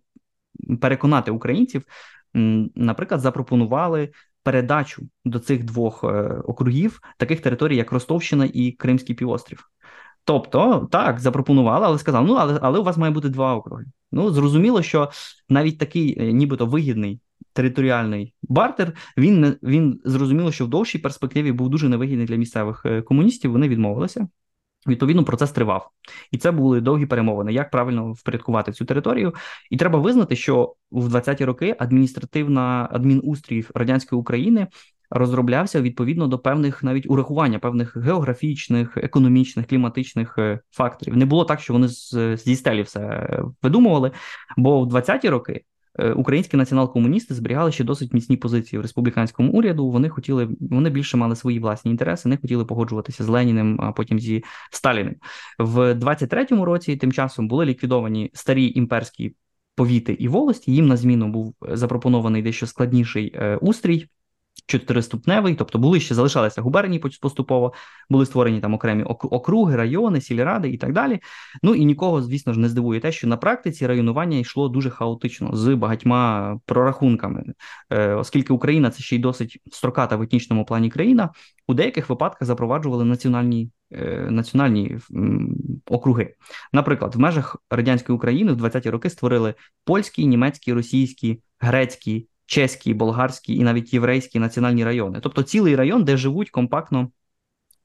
переконати 0.82 1.32
українців, 1.32 1.84
наприклад, 2.76 3.22
запропонували 3.22 4.10
передачу 4.44 5.08
до 5.26 5.40
цих 5.40 5.64
двох 5.64 6.04
е, 6.04 6.08
округів 6.46 7.02
таких 7.18 7.42
територій, 7.42 7.76
як 7.76 7.92
Ростовщина 7.92 8.50
і 8.54 8.72
Кримський 8.72 9.16
півострів. 9.16 9.70
Тобто, 10.30 10.88
так, 10.92 11.20
запропонували, 11.20 11.86
але 11.86 12.00
сказав: 12.00 12.26
ну, 12.28 12.34
але 12.34 12.60
але 12.62 12.80
у 12.80 12.84
вас 12.84 12.98
має 12.98 13.14
бути 13.14 13.30
два 13.30 13.56
округи. 13.56 13.86
Ну, 14.12 14.32
зрозуміло, 14.32 14.82
що 14.82 15.10
навіть 15.50 15.78
такий, 15.78 16.22
е, 16.22 16.32
нібито 16.32 16.66
вигідний 16.66 17.20
територіальний 17.54 18.34
бартер, 18.44 18.94
він 19.18 19.56
він 19.64 20.02
зрозуміло, 20.06 20.52
що 20.52 20.66
в 20.66 20.68
довшій 20.68 21.00
перспективі 21.00 21.52
був 21.52 21.70
дуже 21.70 21.90
невигідний 21.90 22.26
для 22.26 22.36
місцевих 22.36 22.82
е, 22.86 23.02
комуністів. 23.02 23.52
Вони 23.52 23.68
відмовилися. 23.68 24.28
Відповідно, 24.88 25.24
процес 25.24 25.52
тривав, 25.52 25.90
і 26.32 26.38
це 26.38 26.52
були 26.52 26.82
довгі 26.82 27.06
перемовини, 27.06 27.54
як 27.54 27.72
правильно 27.72 28.14
впорядкувати 28.14 28.72
цю 28.72 28.86
територію. 28.86 29.34
І 29.70 29.78
треба 29.78 30.00
визнати, 30.00 30.36
що 30.36 30.76
в 30.92 31.16
20-ті 31.16 31.46
роки 31.46 31.76
адміністративна 31.80 32.90
адмінустрій 32.92 33.66
радянської 33.74 34.20
України 34.20 34.68
розроблявся 35.10 35.82
відповідно 35.82 36.28
до 36.28 36.40
певних 36.40 36.84
навіть 36.84 37.10
урахування 37.10 37.60
певних 37.60 37.98
географічних, 37.98 38.98
економічних, 38.98 39.68
кліматичних 39.68 40.36
е, 40.38 40.60
факторів. 40.72 41.18
Не 41.18 41.26
було 41.26 41.46
так, 41.46 41.60
що 41.60 41.74
вони 41.74 41.88
зі 42.38 42.56
стелі 42.56 42.82
все 42.82 43.30
видумували. 43.62 44.12
Бо 44.58 44.82
в 44.82 44.94
20-ті 44.94 45.30
роки 45.30 45.64
Е, 46.00 46.12
українські 46.12 46.58
націонал-комуністи 46.58 47.34
зберігали 47.34 47.72
ще 47.72 47.84
досить 47.84 48.14
міцні 48.14 48.38
позиції 48.38 48.80
в 48.80 48.82
республіканському 48.82 49.52
уряду. 49.52 49.90
Вони 49.90 50.10
хотіли, 50.10 50.50
вони 50.60 50.90
більше 50.90 51.18
мали 51.18 51.36
свої 51.36 51.60
власні 51.60 51.92
інтереси, 51.92 52.30
не 52.30 52.38
хотіли 52.38 52.66
погоджуватися 52.66 53.24
з 53.24 53.28
Леніним, 53.28 53.82
а 53.82 53.92
потім 53.92 54.20
зі 54.20 54.44
Сталіним. 54.72 55.16
В 55.60 55.94
23-му 55.94 56.66
році 56.66 56.98
тим 56.98 57.12
часом 57.12 57.48
були 57.48 57.66
ліквідовані 57.66 58.32
старі 58.34 58.72
імперські 58.76 59.36
повіти 59.76 60.14
і 60.14 60.28
волості. 60.28 60.72
Їм 60.72 60.88
на 60.88 60.98
зміну 60.98 61.28
був 61.28 61.56
запропонований 61.70 62.42
дещо 62.42 62.68
складніший 62.68 63.32
е, 63.36 63.56
устрій 63.56 64.08
чотириступневий, 64.70 65.56
тобто 65.56 65.80
були 65.80 66.00
ще 66.00 66.16
залишалися 66.16 66.62
губернії 66.62 67.00
поступово, 67.22 67.74
були 68.10 68.26
створені 68.26 68.60
там 68.60 68.74
окремі 68.74 69.04
округи, 69.04 69.76
райони, 69.76 70.22
сільради 70.22 70.70
і 70.70 70.78
так 70.78 70.94
далі. 70.94 71.20
Ну 71.64 71.76
і 71.76 71.86
нікого, 71.86 72.22
звісно 72.22 72.54
ж, 72.54 72.60
не 72.60 72.70
здивує 72.70 73.00
те, 73.00 73.12
що 73.12 73.28
на 73.28 73.38
практиці 73.38 73.88
районування 73.88 74.38
йшло 74.38 74.70
дуже 74.70 74.90
хаотично 74.90 75.56
з 75.56 75.76
багатьма 75.76 76.60
прорахунками, 76.66 77.44
е, 77.90 78.14
оскільки 78.14 78.54
Україна 78.54 78.90
це 78.90 79.04
ще 79.04 79.16
й 79.16 79.20
досить 79.20 79.62
строката 79.72 80.16
в 80.16 80.22
етнічному 80.22 80.66
плані 80.66 80.90
країна. 80.90 81.30
У 81.68 81.74
деяких 81.74 82.10
випадках 82.10 82.48
запроваджували 82.48 83.06
національні 83.06 83.72
е, 83.92 84.28
національні 84.30 84.98
округи. 85.86 86.36
Наприклад, 86.74 87.16
в 87.16 87.20
межах 87.20 87.58
радянської 87.70 88.16
України 88.16 88.54
в 88.54 88.62
20-ті 88.62 88.90
роки 88.90 89.10
створили 89.10 89.54
польські, 89.86 90.26
німецькі, 90.26 90.74
російські, 90.74 91.42
грецькі, 91.60 92.29
чеські, 92.50 92.94
болгарські 92.94 93.56
і 93.56 93.64
навіть 93.64 93.94
єврейські 93.94 94.40
національні 94.40 94.86
райони, 94.86 95.20
тобто 95.24 95.44
цілий 95.44 95.76
район, 95.76 96.04
де 96.04 96.18
живуть 96.18 96.50
компактно. 96.50 97.12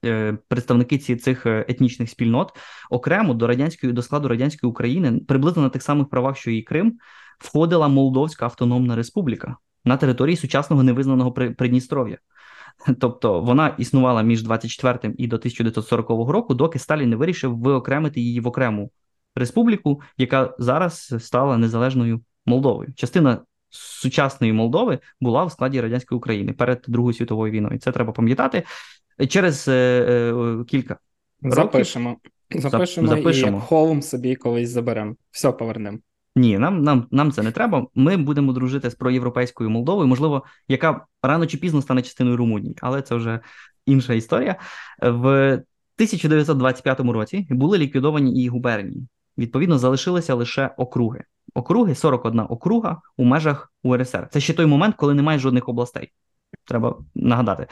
Е, 0.05 0.37
представники 0.47 0.97
ці 0.97 1.15
цих 1.15 1.45
е, 1.45 1.65
етнічних 1.67 2.09
спільнот 2.09 2.51
окремо 2.89 3.33
до 3.33 3.47
радянської 3.47 3.93
до 3.93 4.01
складу 4.01 4.27
радянської 4.27 4.69
України 4.69 5.19
приблизно 5.27 5.61
на 5.61 5.69
тих 5.69 5.83
самих 5.83 6.09
правах, 6.09 6.37
що 6.37 6.51
і 6.51 6.61
Крим, 6.61 6.97
входила 7.39 7.87
Молдовська 7.87 8.45
Автономна 8.45 8.95
Республіка 8.95 9.55
на 9.85 9.97
території 9.97 10.37
сучасного 10.37 10.83
невизнаного 10.83 11.31
Придністров'я. 11.31 12.17
Тобто 12.99 13.41
вона 13.41 13.75
існувала 13.77 14.21
між 14.21 14.43
24 14.43 15.13
і 15.17 15.27
до 15.27 15.35
1940 15.35 16.09
року, 16.09 16.53
доки 16.53 16.79
Сталін 16.79 17.09
не 17.09 17.15
вирішив 17.15 17.57
виокремити 17.57 18.21
її 18.21 18.39
в 18.39 18.47
окрему 18.47 18.91
республіку, 19.35 20.01
яка 20.17 20.55
зараз 20.59 21.15
стала 21.19 21.57
незалежною 21.57 22.21
Молдовою. 22.45 22.93
Частина 22.95 23.39
сучасної 23.75 24.53
Молдови 24.53 24.99
була 25.21 25.45
в 25.45 25.51
складі 25.51 25.81
радянської 25.81 26.17
України 26.17 26.53
перед 26.53 26.85
Другою 26.87 27.13
світовою 27.13 27.51
війною. 27.51 27.79
Це 27.79 27.91
треба 27.91 28.11
пам'ятати 28.11 28.63
через 29.29 29.67
е, 29.67 29.71
е, 29.71 30.63
кілька 30.63 30.97
запишемо. 31.41 32.17
Запишемо, 32.55 33.07
запишемо 33.07 33.57
і 33.57 33.61
холм 33.61 34.01
собі 34.01 34.35
колись 34.35 34.69
заберемо. 34.69 35.15
Все 35.31 35.51
повернемо. 35.51 35.97
Ні, 36.35 36.57
нам 36.57 36.83
нам, 36.83 37.07
нам 37.11 37.31
це 37.31 37.43
не 37.43 37.51
треба. 37.51 37.87
Ми 37.95 38.17
будемо 38.17 38.53
дружити 38.53 38.89
з 38.89 38.95
проєвропейською 38.95 39.69
Молдовою, 39.69 40.07
можливо, 40.07 40.43
яка 40.67 41.05
рано 41.23 41.45
чи 41.45 41.57
пізно 41.57 41.81
стане 41.81 42.01
частиною 42.01 42.37
Румунії, 42.37 42.75
але 42.81 43.01
це 43.01 43.15
вже 43.15 43.39
інша 43.85 44.13
історія. 44.13 44.55
В 45.01 45.53
1925 45.53 46.99
році 46.99 47.47
були 47.49 47.77
ліквідовані 47.77 48.43
і 48.43 48.47
губернії. 48.47 49.07
Відповідно, 49.37 49.77
залишилися 49.77 50.33
лише 50.33 50.67
округи 50.77 51.23
округи, 51.53 51.95
41 51.95 52.39
округа 52.49 53.01
у 53.17 53.23
межах 53.23 53.73
УРСР. 53.83 54.27
Це 54.31 54.39
ще 54.39 54.53
той 54.53 54.65
момент, 54.65 54.95
коли 54.95 55.13
немає 55.13 55.39
жодних 55.39 55.69
областей. 55.69 56.11
Треба 56.65 56.97
нагадати. 57.15 57.67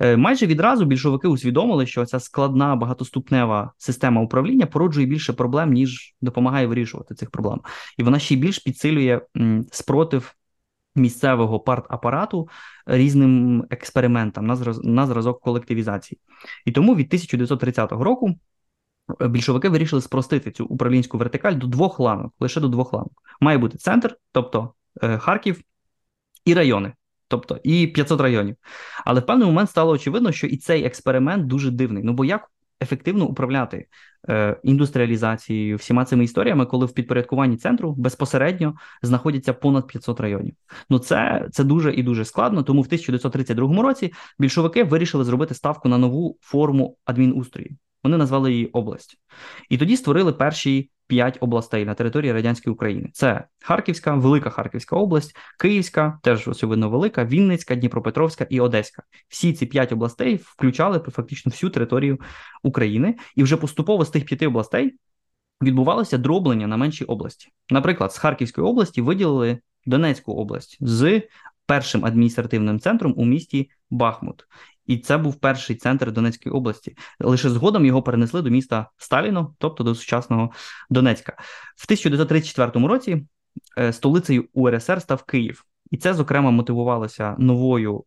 Е, 0.00 0.16
майже 0.16 0.46
відразу 0.46 0.84
більшовики 0.84 1.28
усвідомили, 1.28 1.86
що 1.86 2.06
ця 2.06 2.20
складна 2.20 2.76
багатоступнева 2.76 3.72
система 3.78 4.22
управління 4.22 4.66
породжує 4.66 5.06
більше 5.06 5.32
проблем, 5.32 5.72
ніж 5.72 6.14
допомагає 6.20 6.66
вирішувати 6.66 7.14
цих 7.14 7.30
проблем. 7.30 7.60
І 7.98 8.02
вона 8.02 8.18
ще 8.18 8.36
більш 8.36 8.58
підсилює 8.58 9.20
спротив 9.72 10.34
місцевого 10.96 11.60
партапарату 11.60 12.48
різним 12.86 13.64
експериментам 13.70 14.46
на 14.82 15.06
зразок 15.06 15.40
колективізації. 15.40 16.20
І 16.64 16.72
тому 16.72 16.94
від 16.94 17.06
1930 17.06 17.92
року 17.92 18.34
більшовики 19.20 19.68
вирішили 19.68 20.02
спростити 20.02 20.50
цю 20.50 20.64
управлінську 20.64 21.18
вертикаль 21.18 21.54
до 21.54 21.66
двох 21.66 22.00
ланок, 22.00 22.34
лише 22.40 22.60
до 22.60 22.68
двох 22.68 22.92
ланок. 22.92 23.22
Має 23.40 23.58
бути 23.58 23.78
центр, 23.78 24.16
тобто 24.32 24.72
е, 25.02 25.18
Харків, 25.18 25.60
і 26.44 26.54
райони, 26.54 26.92
тобто 27.28 27.60
і 27.62 27.86
500 27.86 28.20
районів. 28.20 28.56
Але 29.04 29.20
в 29.20 29.26
певний 29.26 29.46
момент 29.46 29.70
стало 29.70 29.92
очевидно, 29.92 30.32
що 30.32 30.46
і 30.46 30.56
цей 30.56 30.84
експеримент 30.84 31.46
дуже 31.46 31.70
дивний. 31.70 32.02
Ну 32.02 32.12
бо 32.12 32.24
як 32.24 32.50
ефективно 32.82 33.26
управляти 33.26 33.86
е, 34.28 34.60
індустріалізацією, 34.62 35.76
всіма 35.76 36.04
цими 36.04 36.24
історіями, 36.24 36.66
коли 36.66 36.86
в 36.86 36.92
підпорядкуванні 36.92 37.56
центру 37.56 37.92
безпосередньо 37.92 38.74
знаходяться 39.02 39.52
понад 39.52 39.86
500 39.86 40.20
районів? 40.20 40.54
Ну 40.90 40.98
це 40.98 41.48
це 41.52 41.64
дуже 41.64 41.94
і 41.94 42.02
дуже 42.02 42.24
складно. 42.24 42.62
Тому 42.62 42.82
в 42.82 42.86
1932 42.86 43.82
році 43.82 44.12
більшовики 44.38 44.84
вирішили 44.84 45.24
зробити 45.24 45.54
ставку 45.54 45.88
на 45.88 45.98
нову 45.98 46.38
форму 46.40 46.96
адмінустрою. 47.04 47.76
Вони 48.04 48.16
назвали 48.16 48.52
її 48.52 48.66
область. 48.66 49.16
І 49.70 49.78
тоді 49.78 49.96
створили 49.96 50.32
перші 50.32 50.90
п'ять 51.06 51.38
областей 51.40 51.84
на 51.84 51.94
території 51.94 52.32
радянської 52.32 52.74
України: 52.74 53.10
це 53.12 53.44
Харківська, 53.62 54.14
Велика 54.14 54.50
Харківська 54.50 54.96
область, 54.96 55.36
Київська, 55.58 56.18
теж 56.22 56.48
очевидно 56.48 56.90
велика, 56.90 57.24
Вінницька, 57.24 57.74
Дніпропетровська 57.74 58.46
і 58.50 58.60
Одеська. 58.60 59.02
Всі 59.28 59.52
ці 59.52 59.66
п'ять 59.66 59.92
областей 59.92 60.40
включали 60.42 60.98
фактично 60.98 61.50
всю 61.50 61.70
територію 61.70 62.18
України, 62.62 63.16
і 63.36 63.42
вже 63.42 63.56
поступово 63.56 64.04
з 64.04 64.10
тих 64.10 64.24
п'яти 64.24 64.46
областей 64.46 64.94
відбувалося 65.62 66.18
дроблення 66.18 66.66
на 66.66 66.76
менші 66.76 67.04
області. 67.04 67.48
Наприклад, 67.70 68.12
з 68.12 68.18
Харківської 68.18 68.66
області 68.66 69.02
виділили 69.02 69.58
Донецьку 69.86 70.32
область 70.32 70.76
з 70.80 71.22
першим 71.66 72.04
адміністративним 72.04 72.80
центром 72.80 73.14
у 73.16 73.24
місті 73.24 73.70
Бахмут. 73.90 74.44
І 74.86 74.98
це 74.98 75.18
був 75.18 75.34
перший 75.34 75.76
центр 75.76 76.12
Донецької 76.12 76.52
області. 76.52 76.96
Лише 77.20 77.50
згодом 77.50 77.86
його 77.86 78.02
перенесли 78.02 78.42
до 78.42 78.50
міста 78.50 78.90
Сталіно, 78.96 79.54
тобто 79.58 79.84
до 79.84 79.94
сучасного 79.94 80.50
Донецька. 80.90 81.32
В 81.76 81.84
1934 81.86 82.86
році 82.86 83.26
е, 83.78 83.92
столицею 83.92 84.44
УРСР 84.52 85.02
став 85.02 85.22
Київ, 85.22 85.64
і 85.90 85.96
це 85.96 86.14
зокрема 86.14 86.50
мотивувалося 86.50 87.36
новою 87.38 88.04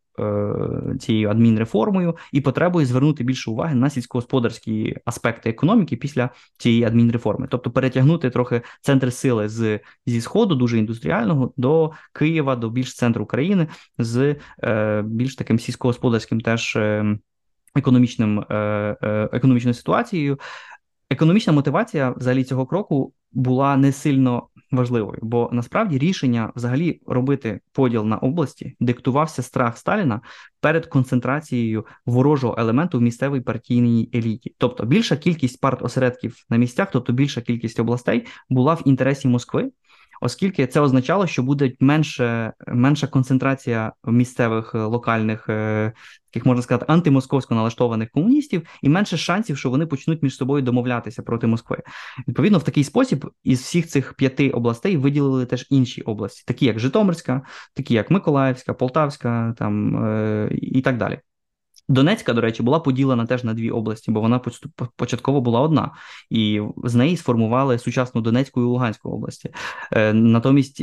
цією 0.99 1.29
адмінреформою 1.29 2.17
і 2.31 2.41
потребою 2.41 2.85
звернути 2.85 3.23
більше 3.23 3.51
уваги 3.51 3.75
на 3.75 3.89
сільськогосподарські 3.89 4.95
аспекти 5.05 5.49
економіки 5.49 5.95
після 5.95 6.29
цієї 6.57 6.83
адмінреформи, 6.83 7.47
тобто 7.49 7.71
перетягнути 7.71 8.29
трохи 8.29 8.61
центр 8.81 9.13
сили 9.13 9.49
з 9.49 9.79
зі 10.05 10.21
сходу, 10.21 10.55
дуже 10.55 10.77
індустріального, 10.77 11.53
до 11.57 11.91
Києва, 12.13 12.55
до 12.55 12.69
більш 12.69 12.95
центру 12.95 13.25
країни 13.25 13.67
з 13.97 14.35
е, 14.63 15.01
більш 15.05 15.35
таким 15.35 15.59
сільськогосподарським 15.59 16.41
теж. 16.41 16.75
Е, 16.75 17.17
економічним 17.77 18.39
е, 18.39 18.55
е, 19.03 19.29
економічною 19.33 19.73
ситуацією, 19.73 20.39
економічна 21.09 21.53
мотивація 21.53 22.11
взагалі 22.11 22.43
цього 22.43 22.65
кроку 22.65 23.13
була 23.31 23.77
не 23.77 23.91
сильно 23.91 24.47
важливою, 24.71 25.19
бо 25.21 25.49
насправді 25.53 25.97
рішення 25.97 26.51
взагалі 26.55 27.01
робити 27.07 27.59
поділ 27.71 28.05
на 28.05 28.17
області 28.17 28.75
диктувався 28.79 29.41
страх 29.41 29.77
Сталіна 29.77 30.21
перед 30.61 30.85
концентрацією 30.85 31.85
ворожого 32.05 32.55
елементу 32.57 32.97
в 32.97 33.01
місцевій 33.01 33.41
партійній 33.41 34.09
еліті. 34.15 34.55
Тобто 34.57 34.85
більша 34.85 35.17
кількість 35.17 35.61
партосередків 35.61 36.35
на 36.49 36.57
місцях, 36.57 36.89
тобто 36.91 37.13
більша 37.13 37.41
кількість 37.41 37.79
областей, 37.79 38.25
була 38.49 38.73
в 38.73 38.81
інтересі 38.85 39.27
Москви 39.27 39.71
оскільки 40.21 40.67
це 40.67 40.79
означало, 40.79 41.27
що 41.27 41.43
буде 41.43 41.71
менше, 41.79 42.53
менша 42.67 43.07
концентрація 43.07 43.93
місцевих 44.05 44.75
е, 44.75 44.77
локальних, 44.77 45.49
е, 45.49 45.93
таких 46.29 46.45
можна 46.45 46.63
сказати, 46.63 46.85
антимосковсько 46.87 47.55
налаштованих 47.55 48.09
комуністів, 48.09 48.67
і 48.81 48.89
менше 48.89 49.17
шансів, 49.17 49.57
що 49.57 49.69
вони 49.69 49.85
почнуть 49.85 50.23
між 50.23 50.35
собою 50.35 50.63
домовлятися 50.63 51.23
проти 51.23 51.47
Москви. 51.47 51.77
Відповідно, 52.27 52.57
в 52.57 52.63
такий 52.63 52.83
спосіб 52.83 53.31
із 53.43 53.61
всіх 53.61 53.87
цих 53.87 54.13
п'яти 54.13 54.49
областей 54.49 54.97
виділили 54.97 55.45
теж 55.45 55.67
інші 55.69 56.01
області, 56.01 56.43
такі 56.47 56.65
як 56.65 56.79
Житомирська, 56.79 57.41
такі 57.73 57.93
як 57.93 58.11
Миколаївська, 58.11 58.73
Полтавська, 58.73 59.53
там 59.57 60.05
е, 60.05 60.49
і 60.51 60.81
так 60.81 60.97
далі. 60.97 61.19
Донецька, 61.89 62.33
до 62.33 62.41
речі, 62.41 62.63
була 62.63 62.79
поділена 62.79 63.25
теж 63.25 63.43
на 63.43 63.53
дві 63.53 63.71
області, 63.71 64.11
бо 64.11 64.21
вона 64.21 64.41
початково 64.95 65.41
була 65.41 65.61
одна, 65.61 65.91
і 66.29 66.61
з 66.83 66.95
неї 66.95 67.17
сформували 67.17 67.79
сучасну 67.79 68.21
Донецьку 68.21 68.61
і 68.61 68.63
Луганську 68.63 69.09
області. 69.09 69.53
Е, 69.91 70.13
натомість 70.13 70.81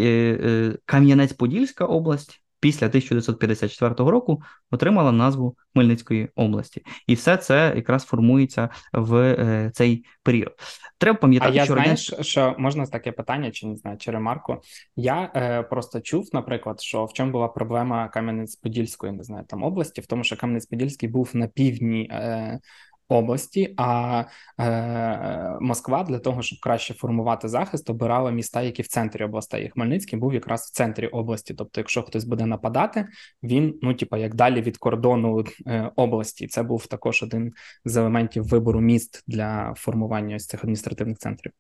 Кам'янець-Подільська 0.87 1.85
область 1.85 2.44
після 2.65 2.87
1954 2.87 4.11
року 4.11 4.43
отримала 4.71 5.13
назву 5.13 5.57
Хмельницької 5.73 6.29
області, 6.35 6.83
і 7.07 7.15
все 7.15 7.37
це 7.37 7.73
якраз 7.77 8.05
формується 8.05 8.69
в 8.93 9.15
е, 9.15 9.71
цей 9.75 10.05
період. 10.23 10.53
Треба 10.99 11.19
пам'ятати, 11.19 11.53
а 11.53 11.55
я 11.55 11.65
що 11.65 11.75
знаєш, 11.75 12.11
радянсь... 12.11 12.27
що 12.27 12.55
можна 12.59 12.87
таке 12.87 13.13
питання, 13.13 13.51
чи 13.51 13.67
не 13.67 13.77
знаю, 13.77 13.97
чи 13.99 14.11
ремарку. 14.11 14.57
Я 14.97 15.33
е, 15.37 15.63
просто 15.63 16.01
чув, 16.01 16.29
наприклад, 16.33 16.81
що 16.81 17.05
в 17.05 17.13
чому 17.13 17.33
була 17.33 17.49
проблема 17.49 18.11
Кам'янець-Подільської, 18.15 19.13
не 19.13 19.23
знаю, 19.23 19.45
там 19.49 19.63
області, 19.63 20.01
в 20.01 20.07
тому, 20.07 20.25
що 20.25 20.37
Кам'янець-Подільський 20.37 21.11
був 21.11 21.31
на 21.35 21.47
півдні 21.47 22.09
е, 22.13 22.61
області. 23.09 23.75
А 23.77 24.25
е, 24.61 25.59
Москва 25.61 26.05
для 26.05 26.19
того, 26.19 26.43
щоб 26.43 26.59
краще 26.61 26.95
формувати 26.95 27.49
захист, 27.49 27.91
обирала 27.91 28.31
міста, 28.31 28.63
які 28.63 28.83
в 28.83 28.89
центрі 28.89 29.25
областей. 29.25 29.71
Хмельницький 29.75 30.19
був 30.19 30.35
якраз 30.35 30.61
в 30.61 30.71
центрі 30.73 31.07
області. 31.07 31.55
Тобто, 31.55 31.81
якщо 31.81 32.03
хтось 32.03 32.25
буде 32.25 32.47
нападати, 32.47 33.07
він 33.43 33.79
ну 33.83 33.95
типа 33.95 34.19
як 34.19 34.35
далі 34.35 34.63
від 34.63 34.79
кордону 34.79 35.45
е, 35.67 35.91
області. 35.97 36.47
Це 36.47 36.63
був 36.63 36.87
також 36.87 37.23
один 37.23 37.53
з 37.85 37.97
елементів 37.97 38.45
вибору 38.45 38.81
міст 38.81 39.25
для 39.27 39.75
формування 39.77 40.37
ось 40.37 40.47
цих 40.47 40.61
адміністративних 40.61 41.19
центрів. 41.19 41.53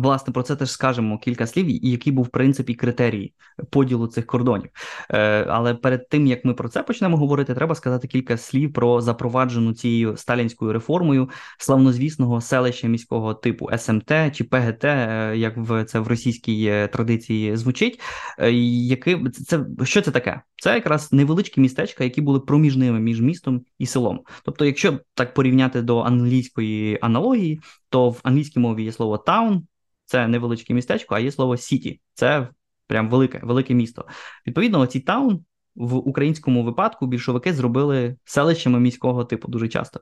Власне, 0.00 0.32
про 0.32 0.42
це 0.42 0.56
теж 0.56 0.70
скажемо 0.70 1.18
кілька 1.18 1.46
слів, 1.46 1.86
і 1.86 1.90
які 1.90 2.12
був 2.12 2.24
в 2.24 2.28
принципі 2.28 2.74
критерій 2.74 3.32
поділу 3.70 4.06
цих 4.06 4.26
кордонів. 4.26 4.70
Е, 5.10 5.44
Але 5.48 5.74
перед 5.74 6.08
тим 6.08 6.26
як 6.26 6.44
ми 6.44 6.54
про 6.54 6.68
це 6.68 6.82
почнемо 6.82 7.16
говорити, 7.16 7.54
треба 7.54 7.74
сказати 7.74 8.08
кілька 8.08 8.36
слів 8.36 8.72
про 8.72 9.00
запроваджену 9.00 9.74
цією 9.74 10.16
сталінською 10.16 10.72
реформою 10.72 11.30
славнозвісного 11.58 12.40
селища 12.40 12.88
міського 12.88 13.34
типу 13.34 13.70
СМТ 13.78 14.12
чи 14.32 14.44
ПГТ, 14.44 14.84
е, 14.84 15.32
як 15.36 15.56
в 15.56 15.84
це 15.84 16.00
в 16.00 16.08
російській 16.08 16.66
е, 16.66 16.88
традиції 16.88 17.56
звучить. 17.56 18.00
Е, 18.38 18.52
які 18.52 19.18
це 19.30 19.60
що 19.84 20.02
це 20.02 20.10
таке? 20.10 20.40
Це 20.56 20.74
якраз 20.74 21.12
невеличкі 21.12 21.60
містечка, 21.60 22.04
які 22.04 22.20
були 22.20 22.40
проміжними 22.40 23.00
між 23.00 23.20
містом 23.20 23.64
і 23.78 23.86
селом. 23.86 24.20
Тобто, 24.44 24.64
якщо 24.64 24.98
так 25.14 25.34
порівняти 25.34 25.82
до 25.82 25.98
англійської 25.98 26.98
аналогії, 27.02 27.60
то 27.88 28.10
в 28.10 28.20
англійській 28.22 28.60
мові 28.60 28.84
є 28.84 28.92
слово 28.92 29.18
таун 29.18 29.66
це 30.10 30.28
невеличке 30.28 30.74
містечко, 30.74 31.14
а 31.14 31.18
є 31.18 31.32
слово 31.32 31.56
Сіті. 31.56 32.00
Це 32.14 32.48
прям 32.86 33.10
велике, 33.10 33.40
велике 33.42 33.74
місто. 33.74 34.04
Відповідно, 34.46 34.86
ці 34.86 35.00
таун 35.00 35.44
в 35.74 35.94
українському 35.96 36.64
випадку 36.64 37.06
більшовики 37.06 37.52
зробили 37.52 38.16
селищами 38.24 38.80
міського 38.80 39.24
типу 39.24 39.48
дуже 39.48 39.68
часто. 39.68 40.00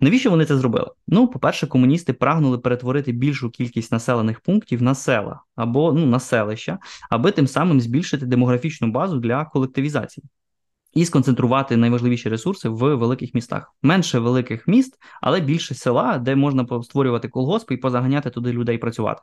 Навіщо 0.00 0.30
вони 0.30 0.44
це 0.44 0.56
зробили? 0.56 0.90
Ну, 1.08 1.28
по-перше, 1.28 1.66
комуністи 1.66 2.12
прагнули 2.12 2.58
перетворити 2.58 3.12
більшу 3.12 3.50
кількість 3.50 3.92
населених 3.92 4.40
пунктів 4.40 4.82
на 4.82 4.94
села 4.94 5.40
або 5.54 5.92
ну, 5.92 6.06
на 6.06 6.20
селища, 6.20 6.78
аби 7.10 7.30
тим 7.32 7.46
самим 7.46 7.80
збільшити 7.80 8.26
демографічну 8.26 8.90
базу 8.90 9.18
для 9.18 9.44
колективізації 9.44 10.24
і 10.96 11.04
сконцентрувати 11.04 11.76
найважливіші 11.76 12.28
ресурси 12.28 12.68
в 12.68 12.94
великих 12.94 13.34
містах. 13.34 13.74
Менше 13.82 14.18
великих 14.18 14.68
міст, 14.68 14.98
але 15.20 15.40
більше 15.40 15.74
села, 15.74 16.18
де 16.18 16.36
можна 16.36 16.66
створювати 16.82 17.28
колгоспи 17.28 17.74
і 17.74 17.76
позаганяти 17.76 18.30
туди 18.30 18.52
людей 18.52 18.78
працювати. 18.78 19.22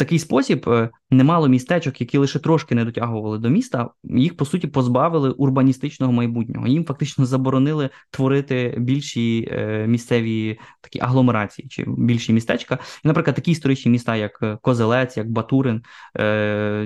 Такий 0.00 0.18
спосіб 0.18 0.68
е, 0.68 0.90
немало 1.10 1.48
містечок, 1.48 2.00
які 2.00 2.18
лише 2.18 2.38
трошки 2.38 2.74
не 2.74 2.84
дотягували 2.84 3.38
до 3.38 3.48
міста, 3.48 3.90
їх 4.04 4.36
по 4.36 4.44
суті 4.44 4.66
позбавили 4.66 5.30
урбаністичного 5.30 6.12
майбутнього. 6.12 6.66
Їм 6.66 6.84
фактично 6.84 7.26
заборонили 7.26 7.90
творити 8.10 8.74
більші 8.78 9.48
е, 9.52 9.86
місцеві 9.86 10.58
такі 10.80 11.00
агломерації 11.00 11.68
чи 11.68 11.84
більші 11.88 12.32
містечка. 12.32 12.78
І, 13.04 13.08
наприклад, 13.08 13.36
такі 13.36 13.50
історичні 13.50 13.90
міста, 13.90 14.16
як 14.16 14.38
е, 14.42 14.58
Козелець, 14.62 15.16
як 15.16 15.30
Батурин, 15.30 15.82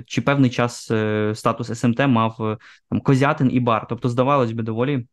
чи 0.06 0.20
певний 0.20 0.50
час 0.50 0.92
статус 1.34 1.78
СМТ 1.80 2.00
мав 2.00 2.58
там 2.90 3.00
Козятин 3.00 3.50
і 3.52 3.60
Бар. 3.60 3.86
Тобто, 3.88 4.08
здавалось 4.08 4.52
би, 4.52 4.62
доволі. 4.62 5.06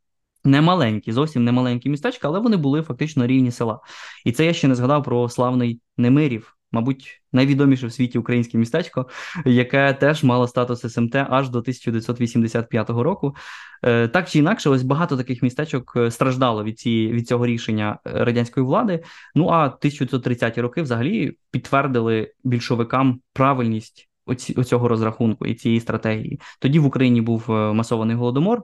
Немаленькі, 0.44 1.12
зовсім 1.12 1.44
немаленькі 1.44 1.90
містечка, 1.90 2.28
але 2.28 2.40
вони 2.40 2.58
були 2.58 2.82
фактично 2.82 3.28
рівні 3.28 3.52
села. 3.52 3.80
І 4.26 4.32
це 4.32 4.46
я 4.46 4.54
ще 4.54 4.68
не 4.68 4.76
згадав 4.76 5.04
про 5.04 5.30
славний 5.30 5.82
Немирів, 5.98 6.56
мабуть, 6.72 7.22
найвідоміше 7.34 7.88
в 7.88 7.94
світі 7.94 8.20
українське 8.20 8.58
містечко, 8.58 9.08
яке 9.46 9.94
теж 9.94 10.24
мало 10.24 10.48
статус 10.48 10.94
СМТ 10.94 11.16
аж 11.16 11.50
до 11.50 11.60
1985 11.60 12.90
року. 12.90 13.36
Е, 13.84 14.08
так 14.08 14.30
чи 14.30 14.40
інакше, 14.40 14.70
ось 14.70 14.84
багато 14.84 15.18
таких 15.18 15.44
містечок 15.44 15.94
е, 15.96 16.12
страждало 16.12 16.64
від 16.64 16.80
цієї 16.80 17.12
від 17.12 17.28
цього 17.28 17.46
рішення 17.46 18.00
е, 18.06 18.26
радянської 18.26 18.66
влади. 18.66 19.04
Ну 19.36 19.48
а 19.48 19.68
1930-ті 19.68 20.62
роки 20.62 20.82
взагалі 20.82 21.38
підтвердили 21.52 22.32
більшовикам 22.44 23.20
правильність. 23.34 24.08
Оцього 24.56 24.88
розрахунку 24.88 25.46
і 25.46 25.56
цієї 25.56 25.80
стратегії. 25.80 26.40
Тоді 26.60 26.80
в 26.80 26.86
Україні 26.86 27.22
був 27.22 27.50
масований 27.50 28.16
голодомор. 28.16 28.64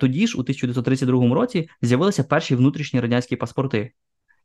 Тоді 0.00 0.26
ж, 0.26 0.38
у 0.38 0.40
1932 0.40 1.34
році, 1.34 1.68
з'явилися 1.82 2.24
перші 2.24 2.54
внутрішні 2.54 3.00
радянські 3.00 3.36
паспорти, 3.36 3.92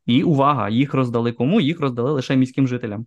і 0.06 0.22
увага, 0.22 0.68
їх 0.68 0.94
роздали 0.94 1.32
кому? 1.32 1.60
Їх 1.60 1.80
роздали 1.80 2.10
лише 2.10 2.36
міським 2.36 2.68
жителям. 2.68 3.06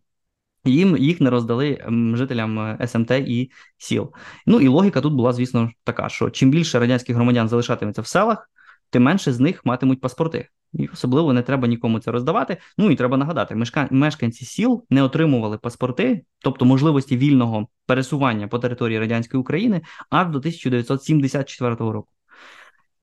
Їм 0.65 0.97
їх 0.97 1.21
не 1.21 1.29
роздали 1.29 1.85
жителям 2.13 2.59
е, 2.59 2.87
СМТ 2.87 3.11
і 3.11 3.51
сіл. 3.77 4.13
Ну 4.45 4.59
і 4.59 4.67
логіка 4.67 5.01
тут 5.01 5.13
була, 5.13 5.33
звісно, 5.33 5.71
така, 5.83 6.09
що 6.09 6.29
чим 6.29 6.51
більше 6.51 6.79
радянських 6.79 7.15
громадян 7.15 7.49
залишатиметься 7.49 8.01
в 8.01 8.07
селах, 8.07 8.49
тим 8.89 9.03
менше 9.03 9.33
з 9.33 9.39
них 9.39 9.65
матимуть 9.65 10.01
паспорти. 10.01 10.47
І 10.73 10.87
особливо 10.87 11.33
не 11.33 11.41
треба 11.41 11.67
нікому 11.67 11.99
це 11.99 12.11
роздавати. 12.11 12.57
Ну 12.77 12.91
і 12.91 12.95
треба 12.95 13.17
нагадати, 13.17 13.55
мешканці 13.91 14.45
сіл 14.45 14.85
не 14.89 15.03
отримували 15.03 15.57
паспорти, 15.57 16.25
тобто 16.39 16.65
можливості 16.65 17.17
вільного 17.17 17.67
пересування 17.85 18.47
по 18.47 18.59
території 18.59 18.99
радянської 18.99 19.41
України 19.41 19.81
аж 20.09 20.27
до 20.27 20.37
1974 20.37 21.75
року. 21.75 22.07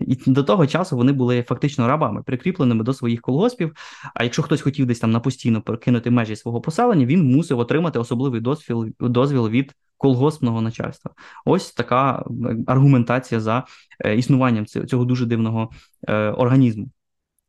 І 0.01 0.17
до 0.27 0.43
того 0.43 0.67
часу 0.67 0.97
вони 0.97 1.13
були 1.13 1.43
фактично 1.43 1.89
рабами, 1.89 2.23
прикріпленими 2.23 2.85
до 2.85 2.93
своїх 2.93 3.21
колгоспів. 3.21 3.73
А 4.15 4.25
якщо 4.25 4.43
хтось 4.43 4.61
хотів 4.61 4.87
десь 4.87 4.99
там 4.99 5.11
на 5.11 5.21
постійно 5.21 5.63
покинути 5.63 6.11
межі 6.11 6.37
свого 6.37 6.61
поселення, 6.61 7.07
він 7.07 7.33
мусив 7.33 7.59
отримати 7.59 7.99
особливий 7.99 8.41
дозвіл 8.41 8.89
дозвіл 9.01 9.49
від 9.49 9.75
колгоспного 9.97 10.61
начальства. 10.63 11.11
Ось 11.45 11.73
така 11.73 12.25
аргументація 12.67 13.41
за 13.41 13.65
е, 14.01 14.17
існуванням 14.17 14.67
цього 14.67 15.05
дуже 15.05 15.27
дивного 15.27 15.71
е, 16.09 16.31
організму. 16.31 16.91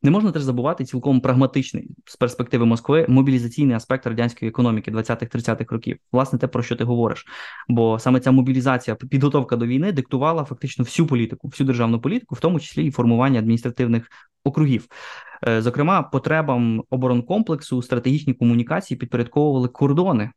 Не 0.06 0.12
можна 0.12 0.32
теж 0.32 0.44
забувати 0.44 0.86
цілком 0.86 1.22
прагматичний 1.22 1.90
з 2.06 2.16
перспективи 2.16 2.66
Москви 2.66 3.06
мобілізаційний 3.10 3.76
аспект 3.76 4.08
радянської 4.08 4.50
економіки 4.50 4.92
20-30-х 4.92 5.66
років. 5.70 5.98
Власне, 6.12 6.40
те 6.40 6.48
про 6.48 6.64
що 6.64 6.76
ти 6.76 6.84
говориш. 6.84 7.26
Бо 7.68 8.00
саме 8.00 8.20
ця 8.20 8.32
мобілізація, 8.32 8.96
підготовка 8.96 9.56
до 9.56 9.66
війни 9.66 9.92
диктувала 9.92 10.44
фактично 10.44 10.84
всю 10.84 11.08
політику, 11.08 11.48
всю 11.48 11.68
державну 11.68 12.02
політику, 12.02 12.36
в 12.36 12.40
тому 12.40 12.60
числі 12.60 12.86
і 12.86 12.92
формування 12.92 13.40
адміністративних 13.40 14.08
округів. 14.44 14.88
Е, 15.48 15.62
зокрема, 15.62 16.04
потребам 16.04 16.84
оборонкомплексу 16.90 17.82
стратегічні 17.82 18.34
комунікації 18.34 18.98
підпорядковували 18.98 19.68
кордони 19.68 20.32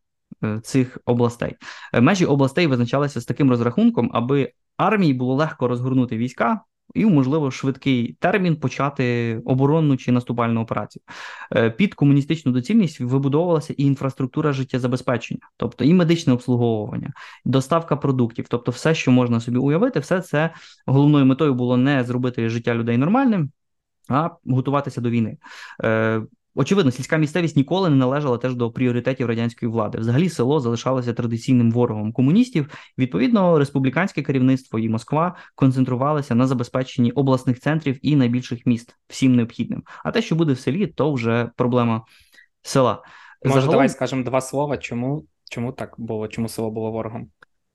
е, 0.44 0.60
цих 0.62 0.98
областей. 1.04 1.56
Е, 1.92 2.00
межі 2.00 2.24
областей 2.24 2.66
визначалися 2.66 3.20
з 3.20 3.24
таким 3.24 3.50
розрахунком, 3.50 4.10
аби 4.14 4.52
армії 4.76 5.14
було 5.14 5.34
легко 5.34 5.68
розгорнути 5.68 6.16
війська 6.16 6.60
і, 6.94 7.06
можливо, 7.06 7.50
швидкий 7.50 8.16
термін 8.20 8.56
почати 8.56 9.36
оборонну 9.44 9.96
чи 9.96 10.12
наступальну 10.12 10.60
операцію. 10.60 11.02
Е, 11.56 11.70
під 11.70 11.94
комуністичну 11.94 12.52
доцільність 12.52 13.00
вибудовувалася 13.00 13.74
і 13.76 13.82
інфраструктура 13.82 14.52
життєзабезпечення, 14.52 15.40
тобто 15.56 15.84
і 15.84 15.94
медичне 15.94 16.32
обслуговування, 16.32 17.12
доставка 17.44 17.96
продуктів, 17.96 18.46
тобто, 18.48 18.70
все, 18.70 18.94
що 18.94 19.10
можна 19.10 19.40
собі 19.40 19.58
уявити, 19.58 20.00
все 20.00 20.20
це 20.20 20.50
головною 20.86 21.26
метою 21.26 21.54
було 21.54 21.76
не 21.76 22.04
зробити 22.04 22.48
життя 22.48 22.74
людей 22.74 22.98
нормальним. 22.98 23.50
А 24.08 24.30
готуватися 24.46 25.00
до 25.00 25.10
війни 25.10 25.36
е, 25.84 26.22
Очевидно, 26.60 26.90
сільська 26.90 27.16
місцевість 27.16 27.56
ніколи 27.56 27.90
не 27.90 27.96
належала 27.96 28.38
теж 28.38 28.54
до 28.54 28.70
пріоритетів 28.70 29.26
радянської 29.26 29.70
влади. 29.72 29.98
Взагалі, 29.98 30.28
село 30.28 30.60
залишалося 30.60 31.12
традиційним 31.12 31.72
ворогом 31.72 32.12
комуністів. 32.12 32.70
Відповідно, 32.98 33.58
республіканське 33.58 34.22
керівництво 34.22 34.78
і 34.78 34.88
Москва 34.88 35.36
концентрувалися 35.54 36.34
на 36.34 36.46
забезпеченні 36.46 37.10
обласних 37.10 37.60
центрів 37.60 37.98
і 38.02 38.16
найбільших 38.16 38.66
міст 38.66 38.96
всім 39.08 39.36
необхідним. 39.36 39.82
А 40.04 40.10
те, 40.10 40.22
що 40.22 40.34
буде 40.34 40.52
в 40.52 40.58
селі, 40.58 40.86
то 40.86 41.12
вже 41.12 41.50
проблема 41.56 42.04
села. 42.62 43.02
Може, 43.44 43.54
Загалом... 43.54 43.72
давай 43.72 43.88
скажемо 43.88 44.22
два 44.22 44.40
слова. 44.40 44.76
Чому 44.76 45.26
чому 45.50 45.72
так 45.72 45.94
було? 45.98 46.28
Чому 46.28 46.48
село 46.48 46.70
було 46.70 46.90
ворогом? 46.90 47.30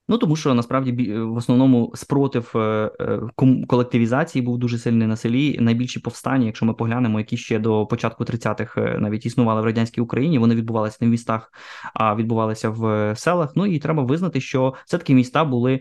Ну 0.08 0.18
тому 0.18 0.36
що 0.36 0.54
насправді 0.54 1.12
в 1.12 1.36
основному 1.36 1.92
спротив 1.94 2.52
е, 2.54 2.90
е, 3.00 3.20
колективізації 3.66 4.42
був 4.42 4.58
дуже 4.58 4.78
сильний 4.78 5.08
на 5.08 5.16
селі. 5.16 5.58
Найбільші 5.60 6.00
повстання, 6.00 6.46
якщо 6.46 6.66
ми 6.66 6.74
поглянемо, 6.74 7.18
які 7.18 7.36
ще 7.36 7.58
до 7.58 7.86
початку 7.86 8.24
30-х 8.24 8.80
е, 8.80 8.98
навіть 8.98 9.26
існували 9.26 9.60
в 9.60 9.64
радянській 9.64 10.00
Україні, 10.00 10.38
вони 10.38 10.54
відбувалися 10.54 10.98
не 11.00 11.06
в 11.06 11.10
містах, 11.10 11.52
а 11.94 12.14
відбувалися 12.14 12.70
в 12.70 13.14
селах. 13.16 13.52
Ну 13.56 13.66
і 13.66 13.78
треба 13.78 14.02
визнати, 14.02 14.40
що 14.40 14.74
все 14.86 14.98
таки 14.98 15.14
міста 15.14 15.44
були 15.44 15.80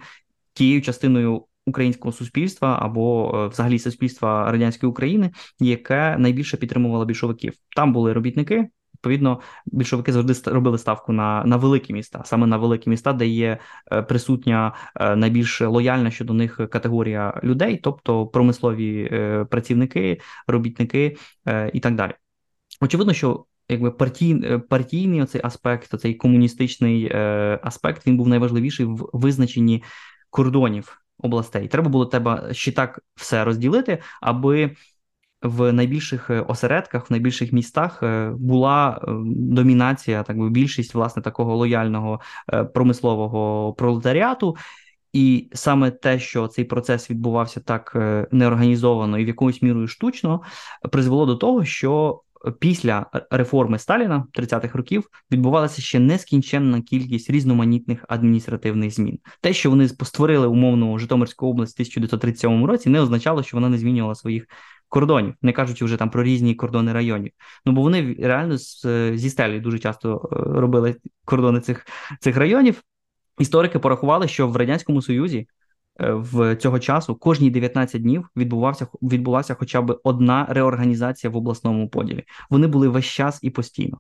тією 0.54 0.82
частиною 0.82 1.46
українського 1.66 2.12
суспільства 2.12 2.80
або 2.82 3.32
е, 3.36 3.48
взагалі 3.48 3.80
суспільства 3.80 4.52
радянської 4.52 4.90
України, 4.90 5.32
яке 5.60 6.18
найбільше 6.18 6.58
підтримувало 6.58 7.06
більшовиків. 7.06 7.54
Там 7.76 7.94
були 7.94 8.14
робітники. 8.14 8.70
Відповідно, 9.04 9.40
більшовики 9.66 10.12
завжди 10.14 10.52
робили 10.52 10.78
ставку 10.78 11.14
на 11.14 11.44
на 11.46 11.58
великі 11.58 11.94
міста, 11.94 12.22
саме 12.26 12.48
на 12.48 12.58
великі 12.58 12.90
міста, 12.90 13.14
де 13.14 13.28
є 13.28 13.58
е, 13.92 14.02
присутня 14.02 14.74
е, 14.96 15.16
найбільш 15.16 15.62
лояльна 15.62 16.12
щодо 16.12 16.34
них 16.34 16.60
категорія 16.70 17.42
людей, 17.44 17.78
тобто 17.84 18.28
промислові 18.28 19.10
працівники, 19.50 20.20
робітники 20.48 21.18
і 21.74 21.80
так 21.80 21.96
далі. 21.96 22.12
Очевидно, 22.82 23.14
що 23.14 23.46
якби 23.70 23.92
партій, 23.92 24.60
партійний 24.70 25.22
оцей 25.22 25.42
аспект, 25.44 26.00
цей 26.00 26.14
комуністичний 26.14 27.12
аспект, 27.64 28.08
він 28.08 28.18
був 28.18 28.28
найважливіший 28.28 28.86
в 28.86 29.10
визначенні 29.14 29.84
кордонів 30.30 31.02
областей. 31.18 31.68
Треба 31.68 31.90
було 31.90 32.06
тебе 32.06 32.50
ще 32.52 32.72
так 32.72 33.00
все 33.16 33.44
розділити, 33.44 34.02
аби 34.22 34.76
в 35.44 35.74
найбільших 35.74 36.30
е, 36.30 36.42
осередках, 36.42 37.10
в 37.10 37.14
найбільших 37.14 37.54
містах 37.54 38.04
е, 38.04 38.32
була 38.38 39.02
е, 39.04 39.12
домінація, 39.36 40.24
так 40.24 40.38
би 40.38 40.50
більшість 40.50 40.94
власне 40.94 41.22
такого 41.22 41.56
лояльного 41.56 42.20
промислового 42.74 43.74
пролетаріату. 43.74 44.56
І 45.14 45.50
саме 45.54 45.92
те, 45.92 46.20
що 46.20 46.48
цей 46.48 46.66
процес 46.66 47.10
відбувався 47.10 47.60
так 47.60 47.96
неорганізовано 48.32 49.20
і 49.20 49.24
в 49.24 49.28
якоюсь 49.28 49.62
мірою 49.62 49.88
штучно, 49.88 50.42
призвело 50.92 51.26
до 51.26 51.36
того, 51.36 51.66
що 51.66 52.22
після 52.60 53.06
реформи 53.32 53.80
Сталіна 53.80 54.28
30-х 54.34 54.78
років 54.78 55.10
відбувалася 55.32 55.82
ще 55.82 56.00
нескінченна 56.00 56.82
кількість 56.82 57.30
різноманітних 57.30 58.06
адміністративних 58.08 58.92
змін. 58.92 59.20
Те, 59.42 59.54
що 59.54 59.70
вони 59.70 59.88
створили 59.88 60.48
умовну 60.48 61.00
Житомирську 61.00 61.48
область 61.48 61.74
в 61.74 61.76
1937 61.76 62.66
році, 62.66 62.90
не 62.90 63.02
означало, 63.02 63.44
що 63.44 63.58
вона 63.58 63.70
не 63.70 63.78
змінювала 63.78 64.16
своїх 64.16 64.48
кордонів, 64.94 65.34
не 65.42 65.54
кажучи 65.54 65.86
вже 65.86 65.98
там 65.98 66.10
про 66.10 66.24
різні 66.24 66.56
кордони 66.56 66.94
районів. 66.94 67.32
Ну 67.66 67.74
бо 67.74 67.82
вони 67.82 68.16
реально 68.20 68.58
зі 69.18 69.30
стелі 69.30 69.60
дуже 69.60 69.80
часто 69.80 70.30
е, 70.32 70.36
робили 70.60 70.96
кордони 71.26 71.60
цих, 71.60 71.86
цих 72.20 72.38
районів. 72.38 72.84
Історики 73.40 73.80
порахували, 73.80 74.28
що 74.28 74.48
в 74.48 74.56
радянському 74.56 75.02
союзі 75.02 75.48
Е, 75.63 75.63
в 76.00 76.56
цього 76.56 76.80
часу 76.80 77.16
кожні 77.16 77.50
19 77.50 78.02
днів 78.02 78.30
відбувався 78.38 78.88
відбулася 79.02 79.54
хоча 79.54 79.82
б 79.82 80.00
одна 80.04 80.46
реорганізація 80.50 81.32
в 81.32 81.36
обласному 81.36 81.90
поділі. 81.90 82.24
Вони 82.50 82.68
були 82.68 82.88
весь 82.88 83.06
час 83.06 83.40
і 83.42 83.50
постійно. 83.50 83.98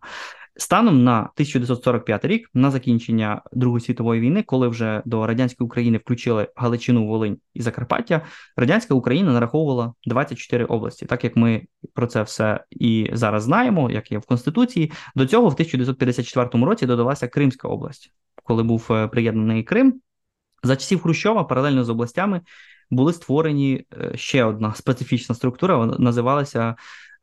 Станом 0.55 1.03
на 1.03 1.19
1945 1.19 2.25
рік, 2.25 2.49
на 2.53 2.71
закінчення 2.71 3.41
Другої 3.53 3.81
світової 3.81 4.21
війни, 4.21 4.43
коли 4.43 4.67
вже 4.67 5.01
до 5.05 5.27
радянської 5.27 5.65
України 5.65 5.97
включили 5.97 6.47
Галичину, 6.55 7.07
Волинь 7.07 7.37
і 7.53 7.61
Закарпаття, 7.61 8.21
радянська 8.57 8.93
Україна 8.93 9.33
нараховувала 9.33 9.93
24 10.05 10.65
області, 10.65 11.05
так 11.05 11.23
як 11.23 11.35
ми 11.35 11.61
про 11.93 12.07
це 12.07 12.23
все 12.23 12.63
і 12.71 13.09
зараз 13.13 13.43
знаємо, 13.43 13.91
як 13.91 14.11
є 14.11 14.17
в 14.17 14.25
Конституції. 14.25 14.91
До 15.15 15.25
цього 15.25 15.49
в 15.49 15.53
1954 15.53 16.65
році 16.65 16.85
додалася 16.85 17.27
Кримська 17.27 17.67
область, 17.67 18.13
коли 18.43 18.63
був 18.63 18.87
е, 18.91 19.07
приєднаний 19.07 19.63
Крим. 19.63 20.01
За 20.63 20.75
часів 20.75 21.01
Хрущова 21.01 21.43
паралельно 21.43 21.83
з 21.83 21.89
областями 21.89 22.41
були 22.91 23.13
створені 23.13 23.85
е, 24.01 24.17
ще 24.17 24.43
одна 24.43 24.73
специфічна 24.73 25.35
структура, 25.35 25.77
вона 25.77 25.97
називалася 25.97 26.75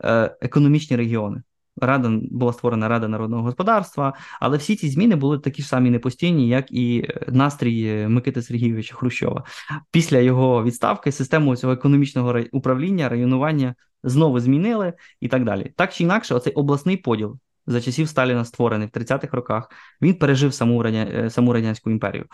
е, 0.04 0.36
економічні 0.40 0.96
регіони. 0.96 1.42
Рада 1.76 2.10
була 2.30 2.52
створена 2.52 2.88
Рада 2.88 3.08
народного 3.08 3.42
господарства, 3.42 4.14
але 4.40 4.56
всі 4.56 4.76
ці 4.76 4.90
зміни 4.90 5.16
були 5.16 5.38
такі 5.38 5.62
ж 5.62 5.68
самі 5.68 5.90
непостійні, 5.90 6.48
як 6.48 6.72
і 6.72 7.06
е, 7.08 7.26
настрій 7.28 8.06
Микити 8.08 8.42
Сергійовича 8.42 8.94
Хрущова. 8.94 9.44
Після 9.90 10.18
його 10.18 10.64
відставки 10.64 11.12
систему 11.12 11.56
цього 11.56 11.72
економічного 11.72 12.40
управління, 12.52 13.08
районування 13.08 13.74
знову 14.02 14.40
змінили 14.40 14.92
і 15.20 15.28
так 15.28 15.44
далі. 15.44 15.72
Так 15.76 15.92
чи 15.92 16.04
інакше, 16.04 16.34
оцей 16.34 16.52
обласний 16.52 16.96
поділ 16.96 17.38
за 17.66 17.80
часів 17.80 18.08
Сталіна 18.08 18.44
створений 18.44 18.88
в 18.94 18.98
30-х 18.98 19.36
роках, 19.36 19.70
він 20.02 20.14
пережив 20.14 20.54
саму 20.54 20.84
саму 21.28 21.52
радянську 21.52 21.90
імперію. 21.90 22.26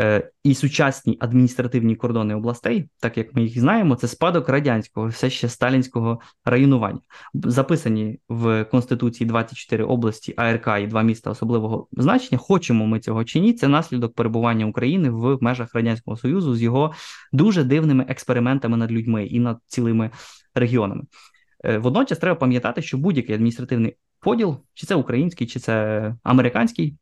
Е, 0.00 0.30
і 0.44 0.54
сучасні 0.54 1.16
адміністративні 1.20 1.96
кордони 1.96 2.34
областей, 2.34 2.88
так 3.00 3.18
як 3.18 3.34
ми 3.34 3.42
їх 3.42 3.60
знаємо, 3.60 3.96
це 3.96 4.08
спадок 4.08 4.48
радянського, 4.48 5.06
все 5.06 5.30
ще 5.30 5.48
сталінського 5.48 6.20
районування. 6.44 7.00
Записані 7.34 8.18
в 8.28 8.64
Конституції 8.64 9.28
24 9.28 9.84
області, 9.84 10.34
АРК 10.36 10.68
і 10.80 10.86
два 10.86 11.02
міста 11.02 11.30
особливого 11.30 11.88
значення. 11.92 12.38
Хочемо 12.38 12.86
ми 12.86 13.00
цього 13.00 13.24
чи 13.24 13.40
ні, 13.40 13.52
це 13.52 13.68
наслідок 13.68 14.14
перебування 14.14 14.66
України 14.66 15.10
в 15.10 15.38
межах 15.40 15.74
радянського 15.74 16.16
союзу 16.16 16.54
з 16.54 16.62
його 16.62 16.92
дуже 17.32 17.64
дивними 17.64 18.06
експериментами 18.08 18.76
над 18.76 18.92
людьми 18.92 19.26
і 19.26 19.40
над 19.40 19.58
цілими 19.66 20.10
регіонами. 20.54 21.02
Е, 21.64 21.78
водночас 21.78 22.18
треба 22.18 22.34
пам'ятати, 22.34 22.82
що 22.82 22.98
будь-який 22.98 23.34
адміністративний 23.34 23.96
поділ, 24.20 24.56
чи 24.74 24.86
це 24.86 24.94
український, 24.94 25.46
чи 25.46 25.60
це 25.60 26.14
американський 26.22 26.96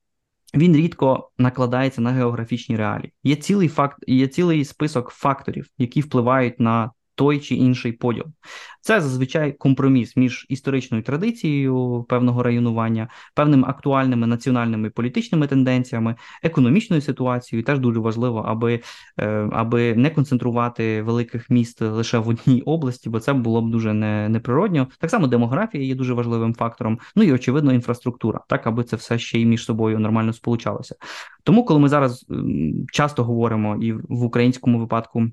він 0.54 0.76
рідко 0.76 1.30
накладається 1.38 2.00
на 2.00 2.10
географічні 2.10 2.76
реалії. 2.76 3.12
Є 3.22 3.36
цілий 3.36 3.68
факт, 3.68 3.98
є 4.06 4.26
цілий 4.26 4.64
список 4.64 5.10
факторів, 5.10 5.66
які 5.78 6.00
впливають 6.00 6.60
на 6.60 6.90
той 7.18 7.38
чи 7.38 7.54
інший 7.54 7.92
поділ. 7.92 8.24
Це 8.80 9.00
зазвичай 9.00 9.52
компроміс 9.52 10.16
між 10.16 10.46
історичною 10.48 11.02
традицією 11.02 12.06
певного 12.08 12.42
районування, 12.42 13.08
певними 13.34 13.68
актуальними 13.68 14.26
національними 14.26 14.90
політичними 14.90 15.46
тенденціями, 15.46 16.14
економічною 16.42 17.02
ситуацією. 17.02 17.64
Теж 17.64 17.78
дуже 17.78 18.00
важливо, 18.00 18.38
аби 18.38 18.80
е, 19.20 19.48
аби 19.52 19.94
не 19.94 20.10
концентрувати 20.10 21.02
великих 21.02 21.50
міст 21.50 21.80
лише 21.80 22.18
в 22.18 22.28
одній 22.28 22.62
області, 22.62 23.10
бо 23.10 23.20
це 23.20 23.32
було 23.32 23.62
б 23.62 23.70
дуже 23.70 23.92
не, 23.92 24.28
неприродньо. 24.28 24.88
Так 25.00 25.10
само 25.10 25.26
демографія 25.26 25.84
є 25.84 25.94
дуже 25.94 26.14
важливим 26.14 26.54
фактором. 26.54 26.98
Ну 27.16 27.22
і 27.22 27.32
очевидно, 27.32 27.72
інфраструктура, 27.72 28.40
так 28.48 28.66
аби 28.66 28.84
це 28.84 28.96
все 28.96 29.18
ще 29.18 29.40
й 29.40 29.46
між 29.46 29.64
собою 29.64 29.98
нормально 29.98 30.32
сполучалося. 30.32 30.94
Тому, 31.42 31.64
коли 31.64 31.80
ми 31.80 31.88
зараз 31.88 32.26
часто 32.92 33.24
говоримо 33.24 33.76
і 33.76 33.92
в 33.92 34.22
українському 34.22 34.78
випадку 34.78 35.30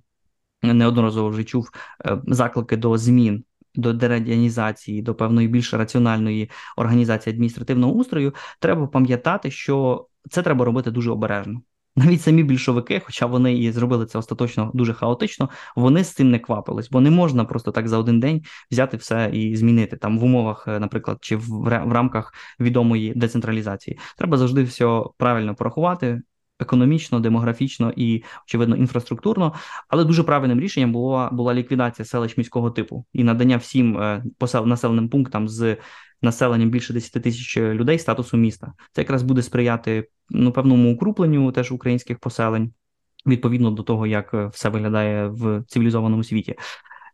неодноразово 0.73 1.29
вже 1.29 1.43
чув 1.43 1.69
е, 2.05 2.21
заклики 2.27 2.77
до 2.77 2.97
змін. 2.97 3.43
До 3.77 3.93
дерадіанізації, 3.93 5.01
до 5.01 5.15
певної 5.15 5.47
більш 5.47 5.73
раціональної 5.73 6.49
організації 6.77 7.33
адміністративного 7.33 7.93
устрою, 7.93 8.33
треба 8.59 8.87
пам'ятати, 8.87 9.51
що 9.51 10.07
це 10.29 10.41
треба 10.41 10.65
робити 10.65 10.91
дуже 10.91 11.11
обережно. 11.11 11.61
Навіть 11.97 12.21
самі 12.21 12.43
більшовики, 12.43 13.01
хоча 13.05 13.25
вони 13.25 13.57
і 13.57 13.71
зробили 13.71 14.05
це 14.05 14.17
остаточно 14.17 14.71
дуже 14.73 14.93
хаотично, 14.93 15.49
вони 15.75 16.03
з 16.03 16.13
цим 16.13 16.31
не 16.31 16.39
квапились, 16.39 16.89
бо 16.89 17.01
не 17.01 17.11
можна 17.11 17.45
просто 17.45 17.71
так 17.71 17.87
за 17.87 17.97
один 17.97 18.19
день 18.19 18.43
взяти 18.71 18.97
все 18.97 19.29
і 19.33 19.55
змінити 19.55 19.97
там 19.97 20.19
в 20.19 20.23
умовах, 20.23 20.65
е, 20.67 20.79
наприклад, 20.79 21.17
чи 21.21 21.35
в, 21.35 21.47
в 21.85 21.91
рамках 21.91 22.33
відомої 22.59 23.13
децентралізації. 23.15 23.99
Треба 24.17 24.37
завжди 24.37 24.63
все 24.63 25.03
правильно 25.17 25.55
порахувати, 25.55 26.21
економічно, 26.59 27.19
демографічно 27.19 27.93
і, 27.95 28.23
очевидно, 28.47 28.75
інфраструктурно, 28.75 29.53
але 29.87 30.05
дуже 30.05 30.23
правильним 30.23 30.59
рішенням 30.59 30.91
була 30.91 31.29
була 31.29 31.53
ліквідація 31.53 32.05
селищ 32.05 32.37
міського 32.37 32.71
типу 32.71 33.05
і 33.13 33.23
надання 33.23 33.57
всім 33.57 33.97
е, 33.97 34.23
посел, 34.37 34.67
населеним 34.67 35.09
пунктам 35.09 35.47
з 35.47 35.77
населенням 36.21 36.69
більше 36.69 36.93
10 36.93 37.23
тисяч 37.23 37.57
людей 37.57 37.99
статусу 37.99 38.37
міста. 38.37 38.73
Це 38.91 39.01
якраз 39.01 39.23
буде 39.23 39.41
сприяти 39.41 40.07
ну 40.29 40.51
певному 40.51 40.93
укрупленню 40.93 41.51
теж 41.51 41.71
українських 41.71 42.19
поселень. 42.19 42.73
Відповідно 43.27 43.71
до 43.71 43.83
того, 43.83 44.07
як 44.07 44.33
е, 44.33 44.47
все 44.47 44.69
виглядає 44.69 45.27
в 45.27 45.63
цивілізованому 45.67 46.23
світі, 46.23 46.55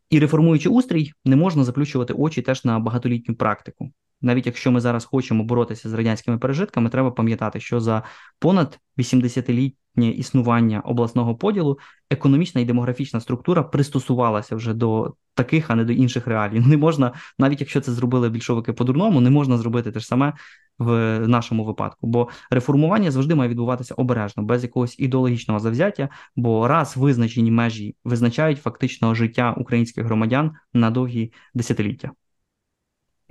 і 0.10 0.19
реформуючи 0.19 0.69
устрій, 0.69 1.12
не 1.25 1.36
можна 1.36 1.63
заплющувати 1.63 2.13
очі 2.13 2.41
теж 2.41 2.65
на 2.65 2.80
багатолітню 2.80 3.36
практику 3.36 3.91
навіть 4.21 4.45
якщо 4.45 4.71
ми 4.71 4.80
зараз 4.80 5.06
хочемо 5.06 5.43
боротися 5.43 5.89
з 5.89 5.93
радянськими 5.93 6.38
пережитками, 6.38 6.89
треба 6.89 7.12
пам'ятати, 7.12 7.60
що 7.60 7.80
за 7.80 8.04
понад 8.39 8.80
80-літнє 9.01 10.09
існування 10.09 10.79
обласного 10.79 11.35
поділу 11.35 11.79
економічна 12.09 12.61
і 12.61 12.65
демографічна 12.65 13.19
структура 13.19 13.63
пристосувалася 13.63 14.55
вже 14.55 14.73
до 14.73 15.13
таких, 15.33 15.69
а 15.69 15.75
не 15.75 15.83
до 15.83 15.93
інших 15.93 16.27
реалій. 16.27 16.59
Не 16.67 16.77
можна, 16.77 17.13
навіть 17.39 17.59
якщо 17.61 17.81
це 17.81 17.91
зробили 17.91 18.29
більшовики 18.29 18.73
по-дурному, 18.73 19.21
не 19.21 19.29
можна 19.29 19.57
зробити 19.57 19.91
те 19.91 19.99
ж 19.99 20.07
саме 20.07 20.33
в 20.79 21.19
нашому 21.27 21.65
випадку. 21.65 22.07
Бо 22.07 22.29
реформування 22.51 23.11
завжди 23.11 23.35
має 23.35 23.49
відбуватися 23.49 23.93
обережно, 23.93 24.43
без 24.43 24.63
якогось 24.63 24.99
ідеологічного 24.99 25.60
завзяття, 25.60 26.10
бо 26.35 26.67
раз 26.67 26.97
визначені 26.97 27.52
межі 27.52 27.95
визначають 28.04 28.62
фактично 28.62 29.15
життя 29.15 29.56
українських 29.58 30.06
громадян 30.06 30.52
на 30.73 30.91
довгі 30.91 31.33
десятиліття. 31.54 32.12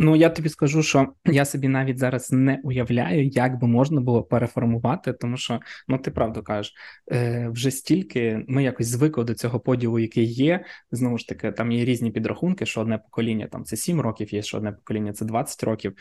Ну, 0.02 0.16
я 0.16 0.28
тобі 0.30 0.48
скажу, 0.48 0.82
що 0.82 1.12
я 1.24 1.44
собі 1.44 1.68
навіть 1.68 1.98
зараз 1.98 2.32
не 2.32 2.60
уявляю, 2.64 3.26
як 3.26 3.58
би 3.60 3.66
можна 3.66 4.00
було 4.00 4.22
переформувати, 4.22 5.12
тому 5.12 5.36
що 5.36 5.60
ну 5.88 5.98
ти 5.98 6.10
правду 6.10 6.42
кажеш, 6.42 6.74
е, 7.12 7.48
вже 7.48 7.70
стільки 7.70 8.44
ми 8.48 8.62
якось 8.62 8.86
звикли 8.86 9.24
до 9.24 9.34
цього 9.34 9.60
поділу, 9.60 9.98
який 9.98 10.24
є. 10.24 10.64
Знову 10.90 11.18
ж 11.18 11.28
таки, 11.28 11.52
там 11.52 11.72
є 11.72 11.84
різні 11.84 12.10
підрахунки, 12.10 12.66
що 12.66 12.80
одне 12.80 12.98
покоління 12.98 13.48
там 13.52 13.64
це 13.64 13.76
7 13.76 14.00
років, 14.00 14.34
є 14.34 14.42
що 14.42 14.56
одне 14.56 14.72
покоління 14.72 15.12
це 15.12 15.24
20 15.24 15.64
років. 15.64 15.94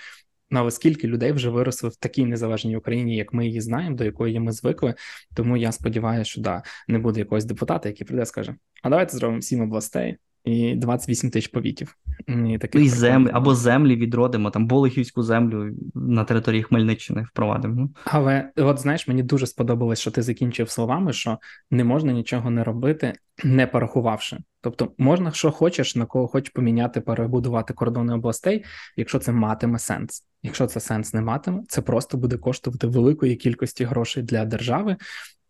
Ну, 0.52 0.60
але 0.60 0.72
скільки 0.72 1.08
людей 1.08 1.32
вже 1.32 1.50
виросли 1.50 1.90
в 1.90 1.96
такій 1.96 2.26
незалежній 2.26 2.78
Україні, 2.78 3.16
як 3.16 3.34
ми 3.34 3.48
її 3.48 3.62
знаємо, 3.62 3.96
до 3.96 4.04
якої 4.04 4.40
ми 4.40 4.52
звикли. 4.52 4.96
Тому 5.36 5.58
я 5.58 5.72
сподіваюся, 5.72 6.32
що 6.32 6.42
да, 6.42 6.64
не 6.88 7.00
буде 7.00 7.20
якогось 7.20 7.46
депутата, 7.46 7.90
який 7.90 8.08
прийде, 8.08 8.26
скаже: 8.26 8.56
А 8.84 8.90
давайте 8.90 9.18
зробимо 9.18 9.42
сім 9.42 9.62
областей 9.62 10.18
і 10.46 10.76
28 10.76 11.30
тисяч 11.30 11.48
повітів. 11.48 11.96
І 12.28 12.58
таких 12.58 12.82
і 12.82 12.90
землі 12.90 13.30
або 13.34 13.56
землі 13.56 13.96
відродимо, 13.96 14.50
там 14.52 14.68
Болихівську 14.68 15.24
землю 15.24 15.76
на 15.96 16.24
території 16.24 16.64
Хмельниччини 16.64 17.26
впровадимо. 17.32 17.76
Ну. 17.76 17.90
Але 18.06 18.52
от 18.56 18.80
знаєш, 18.80 19.08
мені 19.08 19.24
дуже 19.24 19.48
сподобалось, 19.48 20.00
що 20.00 20.12
ти 20.12 20.22
закінчив 20.22 20.70
словами, 20.70 21.14
що 21.14 21.38
не 21.72 21.84
можна 21.84 22.14
нічого 22.14 22.50
не 22.50 22.64
робити, 22.64 23.14
не 23.44 23.68
порахувавши. 23.68 24.38
Тобто, 24.62 24.92
можна, 24.98 25.32
що 25.32 25.52
хочеш, 25.52 25.96
на 25.96 26.06
кого 26.06 26.28
хочеш 26.28 26.50
поміняти, 26.50 27.02
перебудувати 27.02 27.74
кордони 27.74 28.14
областей, 28.14 28.66
якщо 28.98 29.20
це 29.20 29.32
матиме 29.32 29.80
сенс. 29.80 30.26
Якщо 30.44 30.68
це 30.68 30.80
сенс 30.80 31.14
не 31.14 31.22
матиме, 31.22 31.64
це 31.68 31.82
просто 31.82 32.18
буде 32.18 32.38
коштувати 32.38 32.88
великої 32.88 33.36
кількості 33.36 33.84
грошей 33.84 34.24
для 34.24 34.46
держави, 34.46 34.96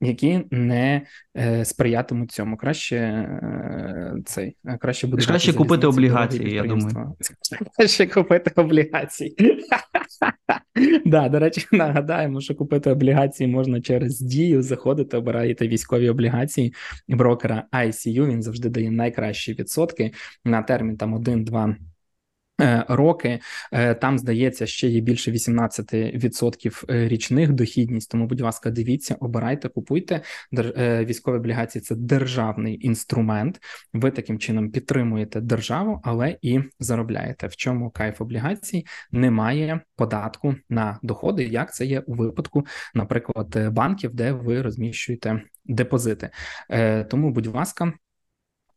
які 0.01 0.41
не 0.51 1.01
е, 1.37 1.65
сприятимуть 1.65 2.31
цьому. 2.31 2.57
Краще 2.57 2.95
е, 2.95 4.13
цей 4.25 4.55
краще 4.79 5.07
буде 5.07 5.25
краще 5.25 5.53
купити 5.53 5.87
облігації. 5.87 6.53
Я 6.53 6.63
думаю, 6.63 7.15
краще 7.77 8.07
купити 8.07 8.61
облігації. 8.61 9.35
Да, 11.05 11.29
до 11.29 11.39
речі, 11.39 11.67
нагадаємо, 11.71 12.41
що 12.41 12.55
купити 12.55 12.91
облігації 12.91 13.49
можна 13.49 13.81
через 13.81 14.19
дію. 14.19 14.61
Заходити, 14.61 15.17
обираєте 15.17 15.67
військові 15.67 16.09
облігації 16.09 16.73
брокера 17.07 17.63
ICU, 17.73 18.27
Він 18.27 18.43
завжди 18.43 18.69
дає 18.69 18.91
найкращі 18.91 19.53
відсотки 19.53 20.11
на 20.45 20.61
термін 20.61 20.97
там 20.97 21.15
1-2 21.15 21.75
Е, 21.75 21.75
роки 22.87 23.39
е, 23.71 23.95
там 23.95 24.19
здається 24.19 24.67
ще 24.67 24.87
є 24.87 25.01
більше 25.01 25.31
18% 25.31 26.85
е, 26.89 27.07
річних 27.07 27.53
дохідність. 27.53 28.11
Тому, 28.11 28.27
будь 28.27 28.41
ласка, 28.41 28.71
дивіться, 28.71 29.15
обирайте, 29.19 29.69
купуйте 29.69 30.21
військові 31.05 31.35
облігації. 31.35 31.81
Це 31.81 31.95
державний 31.95 32.85
інструмент. 32.85 33.59
Ви 33.93 34.11
таким 34.11 34.39
чином 34.39 34.71
підтримуєте 34.71 35.41
державу, 35.41 36.01
але 36.03 36.37
і 36.41 36.59
заробляєте. 36.79 37.47
В 37.47 37.55
чому 37.55 37.89
кайф 37.89 38.21
облігацій 38.21 38.85
немає 39.11 39.81
податку 39.95 40.55
на 40.69 40.99
доходи, 41.03 41.43
як 41.43 41.75
це 41.75 41.85
є 41.85 41.99
у 41.99 42.13
випадку, 42.13 42.65
наприклад, 42.93 43.71
банків, 43.71 44.13
де 44.13 44.31
ви 44.31 44.61
розміщуєте 44.61 45.41
депозити. 45.65 46.29
Тому, 47.09 47.31
будь 47.31 47.47
ласка. 47.47 47.93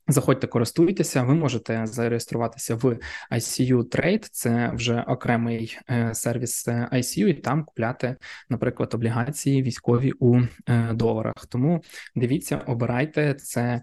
Заходьте, 0.09 0.47
користуйтеся, 0.47 1.23
ви 1.23 1.35
можете 1.35 1.87
зареєструватися 1.87 2.75
в 2.75 2.97
ICU 3.33 3.77
Trade, 3.77 4.29
це 4.33 4.71
вже 4.75 5.01
окремий 5.01 5.79
е, 5.91 6.15
сервіс 6.15 6.69
е, 6.69 6.89
ICU, 6.93 7.27
і 7.27 7.35
там 7.35 7.65
купляти, 7.65 8.17
наприклад, 8.49 8.95
облігації 8.95 9.63
військові 9.63 10.13
у 10.19 10.41
е, 10.69 10.93
доларах. 10.93 11.35
Тому 11.49 11.83
дивіться, 12.15 12.61
обирайте 12.67 13.35
це 13.35 13.81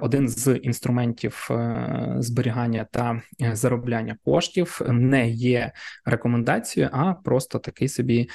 один 0.00 0.28
з 0.28 0.56
інструментів 0.56 1.48
зберігання 2.16 2.86
та 2.90 3.22
заробляння 3.52 4.16
коштів. 4.24 4.80
Не 4.88 5.28
є 5.30 5.72
рекомендацією, 6.04 6.90
а 6.92 7.12
просто 7.12 7.58
такий 7.58 7.88
собі 7.88 8.28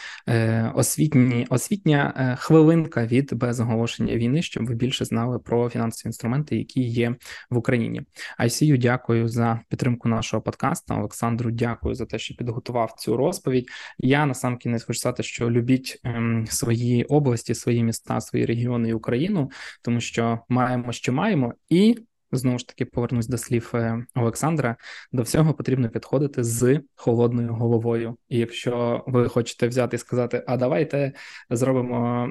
освітні, 0.73 1.47
освітня 1.49 2.35
хвилинка 2.39 3.05
від 3.05 3.33
без 3.33 3.59
оголошення 3.59 4.15
війни, 4.15 4.41
щоб 4.41 4.65
ви 4.65 4.75
більше 4.75 5.05
знали 5.05 5.39
про 5.39 5.69
фінансові 5.69 6.09
інструменти, 6.09 6.55
які 6.55 6.81
є 6.81 7.15
в 7.49 7.57
Україні. 7.57 8.01
ICU 8.39 8.77
дякую 8.77 9.27
за 9.27 9.59
підтримку 9.69 10.09
нашого 10.09 10.43
подкасту. 10.43 10.93
Олександру, 10.93 11.51
дякую 11.51 11.95
за 11.95 12.05
те, 12.05 12.19
що 12.19 12.35
підготував 12.35 12.91
цю 12.91 13.17
розповідь. 13.17 13.67
Я 13.97 14.25
на 14.25 14.33
сам 14.33 14.57
кінець 14.57 14.83
хочу 14.83 14.99
сказати, 14.99 15.23
що 15.23 15.51
любіть 15.51 16.01
ем, 16.03 16.47
свої 16.49 17.03
області, 17.03 17.55
свої 17.55 17.83
міста, 17.83 18.21
свої 18.21 18.45
регіони 18.45 18.89
і 18.89 18.93
Україну, 18.93 19.51
тому 19.81 20.01
що 20.01 20.39
маємо, 20.49 20.91
що 20.91 21.13
маємо, 21.13 21.53
і 21.69 21.97
знову 22.37 22.59
ж 22.59 22.67
таки 22.67 22.85
повернусь 22.85 23.27
до 23.27 23.37
слів 23.37 23.71
е, 23.73 24.05
Олександра. 24.15 24.75
До 25.11 25.23
всього 25.23 25.53
потрібно 25.53 25.89
підходити 25.89 26.43
з 26.43 26.81
холодною 26.95 27.53
головою. 27.53 28.17
І 28.29 28.37
якщо 28.37 29.03
ви 29.07 29.29
хочете 29.29 29.67
взяти 29.67 29.95
і 29.95 29.99
сказати, 29.99 30.43
а 30.47 30.57
давайте 30.57 31.11
зробимо 31.49 32.29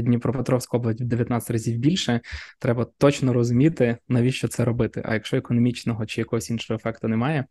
Дніпропетровську 0.00 0.76
область 0.76 1.00
в 1.00 1.04
19 1.04 1.50
разів 1.50 1.78
більше, 1.78 2.20
треба 2.58 2.86
точно 2.98 3.32
розуміти, 3.32 3.96
навіщо 4.08 4.48
це 4.48 4.64
робити. 4.64 5.02
А 5.04 5.14
якщо 5.14 5.36
економічного 5.36 6.06
чи 6.06 6.20
якогось 6.20 6.50
іншого 6.50 6.76
ефекту 6.76 7.08
немає, 7.08 7.44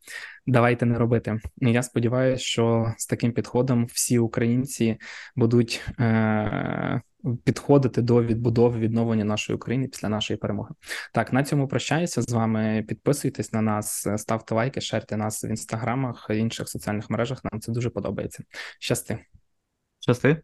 давайте 0.46 0.86
не 0.86 0.98
робити. 0.98 1.40
Я 1.58 1.84
сподіваюся, 1.84 2.44
що 2.44 2.94
з 2.98 3.06
таким 3.06 3.32
підходом 3.32 3.86
всі 3.86 4.20
українці 4.20 4.98
будуть. 5.36 5.82
Е- 6.00 7.02
підходити 7.44 8.02
до 8.02 8.24
відбудови 8.24 8.80
відновлення 8.80 9.24
нашої 9.24 9.56
України 9.56 9.88
після 9.88 10.10
нашої 10.10 10.38
перемоги. 10.38 10.70
Так, 11.14 11.34
на 11.34 11.44
цьому 11.44 11.68
прощаюся 11.68 12.22
з 12.22 12.32
вами. 12.32 12.86
Підписуйтесь 12.88 13.54
на 13.54 13.62
нас, 13.62 14.08
ставте 14.18 14.56
лайки, 14.56 14.82
шерте 14.82 15.18
нас 15.18 15.44
в 15.44 15.46
інстаграмах 15.46 16.28
інших 16.30 16.70
соціальних 16.70 17.10
мережах. 17.10 17.44
Нам 17.52 17.62
це 17.62 17.72
дуже 17.72 17.90
подобається. 17.90 18.44
Щасти. 18.80 19.20
Щасти. 20.00 20.42